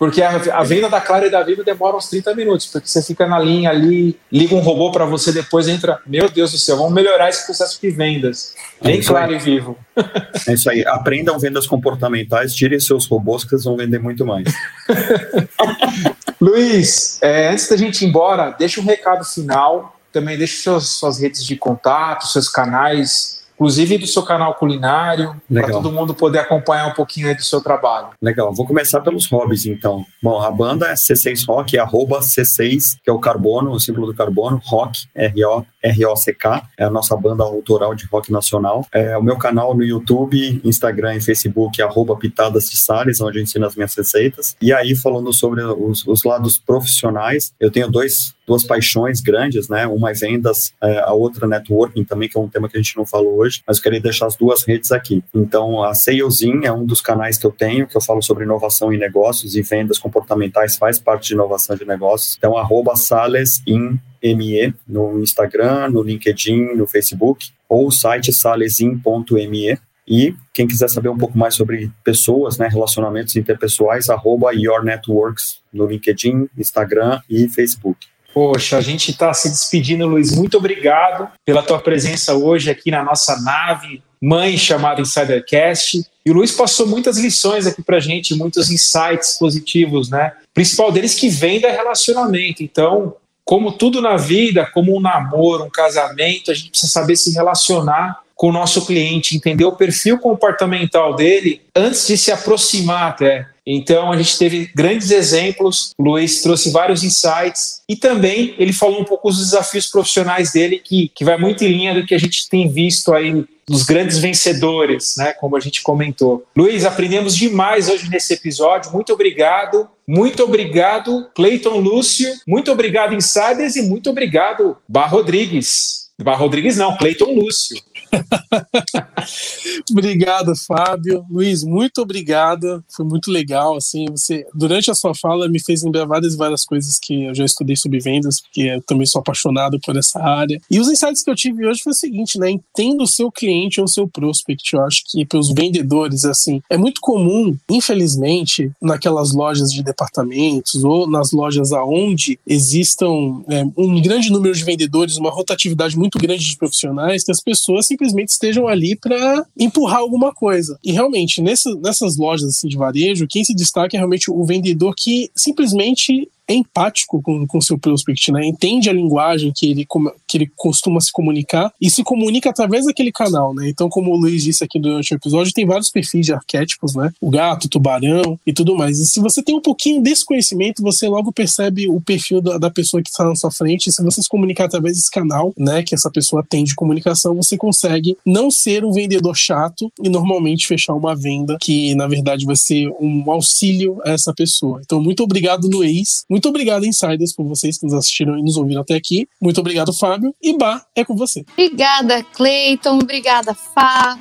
Porque 0.01 0.19
a, 0.23 0.31
a, 0.31 0.63
venda 0.63 0.89
da 0.89 0.99
Claro 0.99 1.27
e 1.27 1.29
da 1.29 1.43
Vivo 1.43 1.63
demora 1.63 1.95
uns 1.95 2.09
30 2.09 2.33
minutos, 2.33 2.65
porque 2.65 2.87
você 2.87 3.03
fica 3.03 3.27
na 3.27 3.37
linha 3.37 3.69
ali, 3.69 4.19
liga 4.31 4.55
um 4.55 4.59
robô 4.59 4.91
para 4.91 5.05
você, 5.05 5.31
depois 5.31 5.67
entra. 5.67 5.99
Meu 6.07 6.27
Deus 6.27 6.53
do 6.53 6.57
céu, 6.57 6.75
vamos 6.75 6.91
melhorar 6.91 7.29
esse 7.29 7.45
processo 7.45 7.79
de 7.79 7.91
vendas. 7.91 8.55
Bem 8.81 8.97
é 8.97 9.03
claro 9.03 9.29
aí. 9.29 9.37
e 9.37 9.39
vivo. 9.39 9.77
É 10.47 10.53
isso 10.53 10.67
aí. 10.71 10.83
Aprendam 10.87 11.37
vendas 11.37 11.67
comportamentais, 11.67 12.55
tirem 12.55 12.79
seus 12.79 13.05
robôs 13.05 13.43
que 13.43 13.51
vocês 13.51 13.63
vão 13.63 13.77
vender 13.77 13.99
muito 13.99 14.25
mais. 14.25 14.51
Luiz, 16.41 17.19
é, 17.21 17.49
antes 17.49 17.69
da 17.69 17.77
gente 17.77 18.03
ir 18.03 18.07
embora, 18.07 18.55
deixa 18.57 18.81
um 18.81 18.83
recado 18.83 19.23
final. 19.23 19.99
Também 20.11 20.35
deixa 20.35 20.63
suas, 20.63 20.87
suas 20.87 21.19
redes 21.19 21.45
de 21.45 21.55
contato, 21.55 22.25
seus 22.25 22.49
canais 22.49 23.40
inclusive 23.61 23.99
do 23.99 24.07
seu 24.07 24.23
canal 24.23 24.55
culinário, 24.55 25.39
para 25.53 25.67
todo 25.67 25.91
mundo 25.91 26.15
poder 26.15 26.39
acompanhar 26.39 26.87
um 26.87 26.93
pouquinho 26.93 27.27
aí 27.27 27.35
do 27.35 27.43
seu 27.43 27.61
trabalho. 27.61 28.07
Legal, 28.19 28.51
vou 28.51 28.65
começar 28.65 29.01
pelos 29.01 29.27
hobbies 29.27 29.67
então. 29.67 30.03
Bom, 30.21 30.41
a 30.41 30.49
banda 30.49 30.87
é 30.87 30.95
C6 30.95 31.45
Rock, 31.47 31.77
é 31.77 31.79
arroba 31.79 32.21
C6, 32.21 32.97
que 33.03 33.09
é 33.09 33.13
o 33.13 33.19
carbono, 33.19 33.69
o 33.69 33.79
símbolo 33.79 34.07
do 34.07 34.15
carbono, 34.15 34.59
rock, 34.65 35.07
R-O, 35.13 35.63
R-O-C-K, 35.83 36.63
é 36.75 36.85
a 36.85 36.89
nossa 36.89 37.15
banda 37.15 37.43
autoral 37.43 37.93
de 37.93 38.05
rock 38.07 38.31
nacional. 38.31 38.83
É 38.91 39.15
o 39.15 39.21
meu 39.21 39.37
canal 39.37 39.75
no 39.75 39.83
YouTube, 39.83 40.59
Instagram 40.63 41.17
e 41.17 41.21
Facebook, 41.21 41.79
é 41.79 41.85
arroba 41.85 42.15
Pitadas 42.15 42.67
de 42.67 42.77
Salles, 42.77 43.21
onde 43.21 43.37
eu 43.37 43.43
ensino 43.43 43.67
as 43.67 43.75
minhas 43.75 43.93
receitas. 43.93 44.55
E 44.59 44.73
aí, 44.73 44.95
falando 44.95 45.31
sobre 45.31 45.61
os, 45.61 46.05
os 46.07 46.23
lados 46.23 46.57
profissionais, 46.57 47.53
eu 47.59 47.69
tenho 47.69 47.91
dois 47.91 48.33
duas 48.51 48.65
paixões 48.65 49.21
grandes, 49.21 49.69
né? 49.69 49.87
Uma 49.87 50.11
é 50.11 50.13
vendas, 50.13 50.73
é, 50.83 50.99
a 50.99 51.13
outra 51.13 51.47
networking 51.47 52.03
também, 52.03 52.27
que 52.27 52.37
é 52.37 52.41
um 52.41 52.49
tema 52.49 52.67
que 52.67 52.77
a 52.77 52.81
gente 52.81 52.97
não 52.97 53.05
falou 53.05 53.37
hoje, 53.37 53.63
mas 53.65 53.77
eu 53.77 53.83
queria 53.83 54.01
deixar 54.01 54.25
as 54.25 54.35
duas 54.35 54.65
redes 54.65 54.91
aqui. 54.91 55.23
Então, 55.33 55.81
a 55.81 55.93
Salesin 55.93 56.65
é 56.65 56.71
um 56.71 56.85
dos 56.85 56.99
canais 56.99 57.37
que 57.37 57.45
eu 57.45 57.51
tenho, 57.51 57.87
que 57.87 57.95
eu 57.95 58.01
falo 58.01 58.21
sobre 58.21 58.43
inovação 58.43 58.91
em 58.91 58.97
negócios 58.97 59.55
e 59.55 59.61
vendas 59.61 59.97
comportamentais, 59.97 60.75
faz 60.75 60.99
parte 60.99 61.29
de 61.29 61.33
inovação 61.33 61.77
de 61.77 61.85
negócios. 61.85 62.35
Então, 62.37 62.57
arroba 62.57 62.93
salesin 62.97 63.97
ME 64.21 64.73
no 64.85 65.21
Instagram, 65.21 65.89
no 65.89 66.03
LinkedIn, 66.03 66.75
no 66.75 66.85
Facebook, 66.85 67.51
ou 67.69 67.87
o 67.87 67.91
site 67.91 68.33
salesin.me. 68.33 69.79
E 70.05 70.35
quem 70.53 70.67
quiser 70.67 70.89
saber 70.89 71.07
um 71.07 71.17
pouco 71.17 71.37
mais 71.37 71.55
sobre 71.55 71.89
pessoas, 72.03 72.57
né, 72.57 72.67
relacionamentos 72.67 73.33
interpessoais, 73.37 74.09
arroba 74.09 74.51
Your 74.53 74.83
Networks 74.83 75.61
no 75.71 75.85
LinkedIn, 75.85 76.49
Instagram 76.57 77.21
e 77.29 77.47
Facebook. 77.47 78.10
Poxa, 78.33 78.77
a 78.77 78.81
gente 78.81 79.11
está 79.11 79.33
se 79.33 79.49
despedindo, 79.49 80.07
Luiz. 80.07 80.35
Muito 80.35 80.57
obrigado 80.57 81.27
pela 81.45 81.61
tua 81.61 81.79
presença 81.79 82.33
hoje 82.33 82.69
aqui 82.69 82.89
na 82.89 83.03
nossa 83.03 83.39
nave 83.41 84.01
mãe 84.21 84.55
chamada 84.57 85.01
Insidercast. 85.01 86.05
E 86.23 86.29
o 86.29 86.33
Luiz 86.33 86.51
passou 86.51 86.85
muitas 86.85 87.17
lições 87.17 87.65
aqui 87.65 87.81
para 87.81 87.99
gente, 87.99 88.35
muitos 88.35 88.69
insights 88.69 89.37
positivos, 89.39 90.09
né? 90.09 90.33
Principal 90.53 90.91
deles 90.91 91.15
que 91.15 91.27
vem 91.27 91.59
da 91.59 91.71
relacionamento. 91.71 92.61
Então, 92.61 93.15
como 93.43 93.71
tudo 93.71 93.99
na 93.99 94.17
vida, 94.17 94.69
como 94.71 94.95
um 94.95 95.01
namoro, 95.01 95.63
um 95.63 95.69
casamento, 95.69 96.51
a 96.51 96.53
gente 96.53 96.69
precisa 96.69 96.91
saber 96.91 97.15
se 97.15 97.33
relacionar 97.33 98.19
com 98.35 98.49
o 98.49 98.51
nosso 98.51 98.85
cliente, 98.85 99.35
entender 99.35 99.65
o 99.65 99.75
perfil 99.75 100.19
comportamental 100.19 101.15
dele 101.15 101.61
antes 101.75 102.07
de 102.07 102.17
se 102.17 102.31
aproximar 102.31 103.09
até. 103.09 103.47
Então 103.65 104.11
a 104.11 104.17
gente 104.17 104.37
teve 104.37 104.71
grandes 104.75 105.11
exemplos, 105.11 105.91
o 105.97 106.03
Luiz 106.03 106.41
trouxe 106.41 106.71
vários 106.71 107.03
insights 107.03 107.81
e 107.87 107.95
também 107.95 108.55
ele 108.57 108.73
falou 108.73 109.01
um 109.01 109.05
pouco 109.05 109.29
dos 109.29 109.37
desafios 109.37 109.87
profissionais 109.87 110.51
dele, 110.51 110.79
que, 110.79 111.09
que 111.13 111.23
vai 111.23 111.37
muito 111.37 111.63
em 111.63 111.67
linha 111.67 111.93
do 111.93 112.05
que 112.05 112.15
a 112.15 112.17
gente 112.17 112.49
tem 112.49 112.67
visto 112.67 113.13
aí 113.13 113.45
dos 113.67 113.83
grandes 113.83 114.17
vencedores, 114.17 115.15
né? 115.17 115.31
Como 115.33 115.55
a 115.55 115.59
gente 115.59 115.81
comentou. 115.81 116.43
Luiz, 116.55 116.83
aprendemos 116.83 117.35
demais 117.35 117.87
hoje 117.87 118.09
nesse 118.09 118.33
episódio. 118.33 118.91
Muito 118.91 119.13
obrigado. 119.13 119.87
Muito 120.07 120.43
obrigado, 120.43 121.29
Cleiton 121.33 121.77
Lúcio. 121.77 122.33
Muito 122.45 122.69
obrigado, 122.71 123.13
Insiders, 123.13 123.77
e 123.77 123.81
muito 123.83 124.09
obrigado, 124.09 124.75
Bar 124.87 125.07
Rodrigues. 125.07 126.09
Bar 126.21 126.35
Rodrigues 126.35 126.75
não, 126.75 126.97
Cleiton 126.97 127.33
Lúcio. 127.33 127.81
obrigado, 129.89 130.53
Fábio. 130.55 131.25
Luiz, 131.29 131.63
muito 131.63 132.01
obrigado. 132.01 132.83
Foi 132.89 133.05
muito 133.05 133.31
legal. 133.31 133.75
Assim, 133.75 134.05
você 134.09 134.45
durante 134.53 134.91
a 134.91 134.95
sua 134.95 135.13
fala 135.15 135.47
me 135.47 135.61
fez 135.61 135.83
lembrar 135.83 136.05
várias 136.05 136.35
várias 136.35 136.65
coisas 136.65 136.99
que 136.99 137.25
eu 137.25 137.35
já 137.35 137.45
estudei 137.45 137.75
sobre 137.75 137.99
vendas, 137.99 138.41
porque 138.41 138.61
eu 138.61 138.81
também 138.81 139.05
sou 139.05 139.19
apaixonado 139.19 139.79
por 139.79 139.97
essa 139.97 140.19
área. 140.21 140.59
E 140.69 140.79
os 140.79 140.89
insights 140.89 141.23
que 141.23 141.29
eu 141.29 141.35
tive 141.35 141.65
hoje 141.65 141.81
foi 141.83 141.91
o 141.91 141.95
seguinte, 141.95 142.37
né? 142.39 142.51
Entenda 142.51 143.03
o 143.03 143.07
seu 143.07 143.31
cliente 143.31 143.79
ou 143.79 143.85
o 143.85 143.89
seu 143.89 144.07
prospect. 144.07 144.73
Eu 144.73 144.83
acho 144.85 145.03
que 145.07 145.25
para 145.25 145.39
os 145.39 145.51
vendedores, 145.51 146.25
assim, 146.25 146.61
é 146.69 146.77
muito 146.77 147.01
comum, 147.01 147.55
infelizmente, 147.69 148.71
naquelas 148.81 149.33
lojas 149.33 149.71
de 149.71 149.83
departamentos 149.83 150.83
ou 150.83 151.09
nas 151.09 151.31
lojas 151.31 151.71
aonde 151.71 152.39
existam 152.45 153.43
é, 153.49 153.63
um 153.77 154.01
grande 154.01 154.31
número 154.31 154.53
de 154.53 154.63
vendedores, 154.63 155.17
uma 155.17 155.29
rotatividade 155.29 155.97
muito 155.97 156.17
grande 156.17 156.45
de 156.45 156.57
profissionais, 156.57 157.23
que 157.23 157.31
as 157.31 157.41
pessoas 157.41 157.87
simplesmente 158.01 158.29
estejam 158.29 158.67
ali 158.67 158.95
para 158.95 159.45
empurrar 159.57 159.99
alguma 159.99 160.33
coisa. 160.33 160.77
E 160.83 160.91
realmente, 160.91 161.41
nessa, 161.41 161.73
nessas 161.75 162.17
lojas 162.17 162.49
assim, 162.49 162.67
de 162.67 162.75
varejo, 162.77 163.27
quem 163.29 163.43
se 163.43 163.53
destaca 163.53 163.95
é 163.95 163.99
realmente 163.99 164.31
o 164.31 164.43
vendedor 164.43 164.95
que 164.97 165.29
simplesmente 165.35 166.27
empático 166.49 167.21
com 167.21 167.57
o 167.57 167.61
seu 167.61 167.77
prospect, 167.77 168.31
né? 168.31 168.45
Entende 168.45 168.89
a 168.89 168.93
linguagem 168.93 169.51
que 169.55 169.69
ele, 169.69 169.87
que 170.27 170.37
ele 170.37 170.51
costuma 170.55 170.99
se 170.99 171.11
comunicar 171.11 171.71
e 171.79 171.89
se 171.89 172.03
comunica 172.03 172.49
através 172.49 172.85
daquele 172.85 173.11
canal, 173.11 173.53
né? 173.53 173.69
Então, 173.69 173.89
como 173.89 174.11
o 174.11 174.17
Luiz 174.17 174.43
disse 174.43 174.63
aqui 174.63 174.79
durante 174.79 175.13
o 175.13 175.15
episódio, 175.15 175.53
tem 175.53 175.65
vários 175.65 175.89
perfis 175.89 176.25
de 176.25 176.33
arquétipos, 176.33 176.95
né? 176.95 177.11
O 177.21 177.29
gato, 177.29 177.65
o 177.65 177.69
tubarão 177.69 178.39
e 178.45 178.53
tudo 178.53 178.75
mais. 178.75 178.99
E 178.99 179.05
se 179.05 179.19
você 179.19 179.41
tem 179.41 179.55
um 179.55 179.61
pouquinho 179.61 180.01
desse 180.01 180.25
conhecimento, 180.25 180.81
você 180.81 181.07
logo 181.07 181.31
percebe 181.31 181.87
o 181.87 182.01
perfil 182.01 182.41
da, 182.41 182.57
da 182.57 182.69
pessoa 182.69 183.01
que 183.01 183.09
está 183.09 183.23
na 183.23 183.35
sua 183.35 183.51
frente. 183.51 183.87
E 183.87 183.91
se 183.91 184.03
você 184.03 184.21
se 184.21 184.29
comunicar 184.29 184.65
através 184.65 184.97
desse 184.97 185.11
canal, 185.11 185.53
né, 185.57 185.83
que 185.83 185.95
essa 185.95 186.09
pessoa 186.09 186.45
tem 186.47 186.63
de 186.63 186.75
comunicação, 186.75 187.35
você 187.35 187.57
consegue 187.57 188.17
não 188.25 188.49
ser 188.51 188.83
um 188.83 188.91
vendedor 188.91 189.35
chato 189.35 189.91
e 190.01 190.09
normalmente 190.09 190.67
fechar 190.67 190.93
uma 190.93 191.15
venda 191.15 191.57
que, 191.59 191.95
na 191.95 192.07
verdade, 192.07 192.45
vai 192.45 192.55
ser 192.55 192.89
um 192.99 193.31
auxílio 193.31 193.99
a 194.03 194.11
essa 194.11 194.33
pessoa. 194.33 194.81
Então, 194.83 195.01
muito 195.01 195.23
obrigado, 195.23 195.69
Luiz. 195.69 196.23
Muito 196.29 196.40
obrigado, 196.49 196.85
Insiders, 196.85 197.33
por 197.35 197.45
vocês 197.45 197.77
que 197.77 197.85
nos 197.85 197.93
assistiram 197.93 198.37
e 198.37 198.41
nos 198.41 198.57
ouviram 198.57 198.81
até 198.81 198.95
aqui. 198.95 199.27
Muito 199.41 199.59
obrigado, 199.59 199.93
Fábio. 199.93 200.33
E 200.41 200.57
Bah, 200.57 200.81
é 200.95 201.03
com 201.03 201.15
você. 201.15 201.43
Obrigada, 201.53 202.23
Cleiton. 202.23 202.99
Obrigada, 202.99 203.53
Fá. 203.53 204.17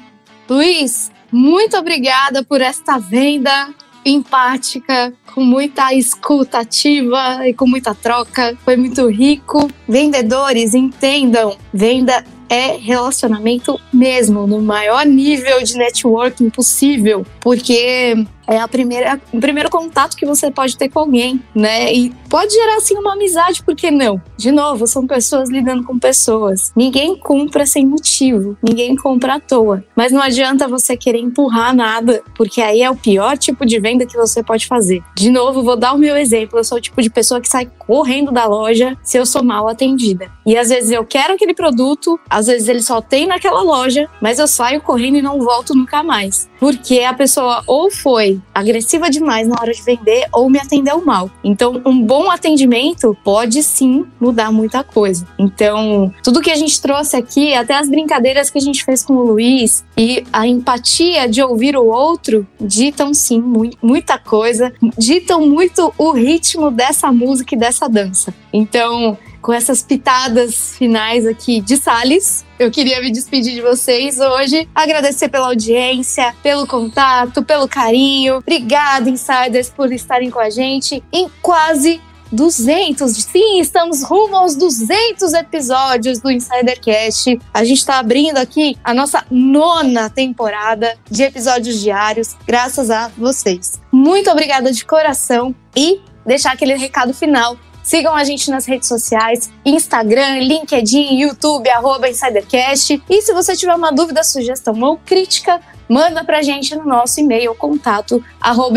Luiz, 0.48 1.10
muito 1.30 1.76
obrigada 1.76 2.42
por 2.44 2.60
esta 2.60 2.98
venda 2.98 3.72
empática, 4.04 5.12
com 5.34 5.44
muita 5.44 5.94
escuta 5.94 6.60
ativa 6.60 7.46
e 7.46 7.54
com 7.54 7.66
muita 7.66 7.94
troca. 7.94 8.56
Foi 8.64 8.76
muito 8.76 9.08
rico. 9.08 9.70
Vendedores, 9.88 10.74
entendam, 10.74 11.56
venda 11.72 12.24
é 12.50 12.76
relacionamento 12.76 13.80
mesmo, 13.92 14.44
no 14.44 14.60
maior 14.60 15.06
nível 15.06 15.62
de 15.62 15.78
networking 15.78 16.50
possível, 16.50 17.24
porque 17.40 18.26
é 18.48 18.58
a 18.58 18.66
primeira, 18.66 19.20
o 19.32 19.38
primeiro 19.38 19.70
contato 19.70 20.16
que 20.16 20.26
você 20.26 20.50
pode 20.50 20.76
ter 20.76 20.88
com 20.88 20.98
alguém, 20.98 21.40
né? 21.54 21.94
E 21.94 22.12
pode 22.30 22.54
gerar 22.54 22.76
assim 22.76 22.96
uma 22.96 23.14
amizade, 23.14 23.62
por 23.62 23.74
que 23.74 23.90
não? 23.90 24.22
De 24.36 24.52
novo, 24.52 24.86
são 24.86 25.06
pessoas 25.06 25.50
lidando 25.50 25.82
com 25.82 25.98
pessoas. 25.98 26.72
Ninguém 26.76 27.16
compra 27.16 27.66
sem 27.66 27.84
motivo, 27.84 28.56
ninguém 28.62 28.94
compra 28.94 29.34
à 29.34 29.40
toa. 29.40 29.84
Mas 29.96 30.12
não 30.12 30.22
adianta 30.22 30.68
você 30.68 30.96
querer 30.96 31.18
empurrar 31.18 31.74
nada, 31.74 32.22
porque 32.36 32.62
aí 32.62 32.82
é 32.82 32.90
o 32.90 32.96
pior 32.96 33.36
tipo 33.36 33.66
de 33.66 33.80
venda 33.80 34.06
que 34.06 34.16
você 34.16 34.42
pode 34.42 34.68
fazer. 34.68 35.02
De 35.16 35.28
novo, 35.28 35.62
vou 35.62 35.76
dar 35.76 35.92
o 35.92 35.98
meu 35.98 36.16
exemplo. 36.16 36.58
Eu 36.58 36.64
sou 36.64 36.78
o 36.78 36.80
tipo 36.80 37.02
de 37.02 37.10
pessoa 37.10 37.40
que 37.40 37.48
sai 37.48 37.68
correndo 37.78 38.30
da 38.30 38.46
loja 38.46 38.96
se 39.02 39.18
eu 39.18 39.26
sou 39.26 39.42
mal 39.42 39.66
atendida. 39.68 40.30
E 40.46 40.56
às 40.56 40.68
vezes 40.68 40.90
eu 40.90 41.04
quero 41.04 41.34
aquele 41.34 41.54
produto, 41.54 42.18
às 42.28 42.46
vezes 42.46 42.68
ele 42.68 42.82
só 42.82 43.00
tem 43.00 43.26
naquela 43.26 43.62
loja, 43.62 44.08
mas 44.22 44.38
eu 44.38 44.46
saio 44.46 44.80
correndo 44.80 45.18
e 45.18 45.22
não 45.22 45.40
volto 45.40 45.74
nunca 45.74 46.02
mais. 46.02 46.48
Porque 46.60 47.00
a 47.00 47.14
pessoa 47.14 47.64
ou 47.66 47.90
foi 47.90 48.38
agressiva 48.54 49.10
demais 49.10 49.48
na 49.48 49.56
hora 49.58 49.72
de 49.72 49.82
vender 49.82 50.26
ou 50.32 50.48
me 50.50 50.58
atendeu 50.58 51.04
mal. 51.04 51.30
Então, 51.42 51.80
um 51.86 52.02
bom 52.02 52.30
atendimento 52.30 53.16
pode 53.24 53.62
sim 53.62 54.04
mudar 54.20 54.52
muita 54.52 54.84
coisa. 54.84 55.26
Então, 55.38 56.12
tudo 56.22 56.42
que 56.42 56.50
a 56.50 56.56
gente 56.56 56.80
trouxe 56.80 57.16
aqui, 57.16 57.54
até 57.54 57.74
as 57.74 57.88
brincadeiras 57.88 58.50
que 58.50 58.58
a 58.58 58.60
gente 58.60 58.84
fez 58.84 59.02
com 59.02 59.14
o 59.14 59.24
Luiz 59.24 59.84
e 59.96 60.22
a 60.32 60.46
empatia 60.46 61.26
de 61.26 61.42
ouvir 61.42 61.76
o 61.76 61.86
outro, 61.86 62.46
ditam 62.60 63.14
sim 63.14 63.42
muita 63.82 64.18
coisa, 64.18 64.72
ditam 64.98 65.46
muito 65.46 65.92
o 65.96 66.12
ritmo 66.12 66.70
dessa 66.70 67.10
música 67.10 67.54
e 67.54 67.58
dessa 67.58 67.88
dança. 67.88 68.34
Então, 68.52 69.16
com 69.40 69.52
essas 69.52 69.82
pitadas 69.82 70.76
finais 70.76 71.26
aqui 71.26 71.60
de 71.60 71.76
Sales. 71.76 72.44
Eu 72.58 72.70
queria 72.70 73.00
me 73.00 73.10
despedir 73.10 73.54
de 73.54 73.62
vocês 73.62 74.18
hoje, 74.20 74.68
agradecer 74.74 75.28
pela 75.28 75.46
audiência, 75.46 76.34
pelo 76.42 76.66
contato, 76.66 77.42
pelo 77.42 77.66
carinho. 77.66 78.36
Obrigada, 78.36 79.08
insiders, 79.08 79.70
por 79.70 79.92
estarem 79.92 80.30
com 80.30 80.40
a 80.40 80.50
gente 80.50 81.02
em 81.12 81.28
quase 81.40 82.00
200. 82.32 83.12
Sim, 83.12 83.60
estamos 83.60 84.02
rumo 84.02 84.36
aos 84.36 84.54
200 84.54 85.32
episódios 85.34 86.20
do 86.20 86.30
Insidercast. 86.30 87.38
A 87.52 87.64
gente 87.64 87.78
está 87.78 87.98
abrindo 87.98 88.38
aqui 88.38 88.76
a 88.84 88.94
nossa 88.94 89.24
nona 89.30 90.08
temporada 90.08 90.96
de 91.10 91.22
episódios 91.22 91.80
diários, 91.80 92.36
graças 92.46 92.90
a 92.90 93.08
vocês. 93.16 93.80
Muito 93.90 94.30
obrigada 94.30 94.70
de 94.72 94.84
coração 94.84 95.54
e 95.74 96.00
deixar 96.24 96.52
aquele 96.52 96.74
recado 96.74 97.12
final 97.12 97.56
Sigam 97.90 98.14
a 98.14 98.22
gente 98.22 98.48
nas 98.52 98.66
redes 98.66 98.86
sociais, 98.86 99.50
Instagram, 99.64 100.38
LinkedIn, 100.38 101.18
YouTube, 101.22 101.68
arroba 101.68 102.08
InsiderCast. 102.08 103.02
E 103.10 103.20
se 103.20 103.34
você 103.34 103.56
tiver 103.56 103.74
uma 103.74 103.90
dúvida, 103.90 104.22
sugestão 104.22 104.80
ou 104.80 104.96
crítica, 104.96 105.60
manda 105.88 106.22
pra 106.22 106.40
gente 106.40 106.72
no 106.76 106.84
nosso 106.84 107.18
e-mail 107.18 107.52
contato 107.52 108.24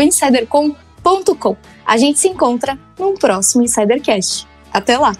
insidercom.com. 0.02 1.56
A 1.86 1.96
gente 1.96 2.18
se 2.18 2.26
encontra 2.26 2.76
num 2.98 3.14
próximo 3.14 3.62
Insidercast. 3.62 4.48
Até 4.72 4.98
lá! 4.98 5.12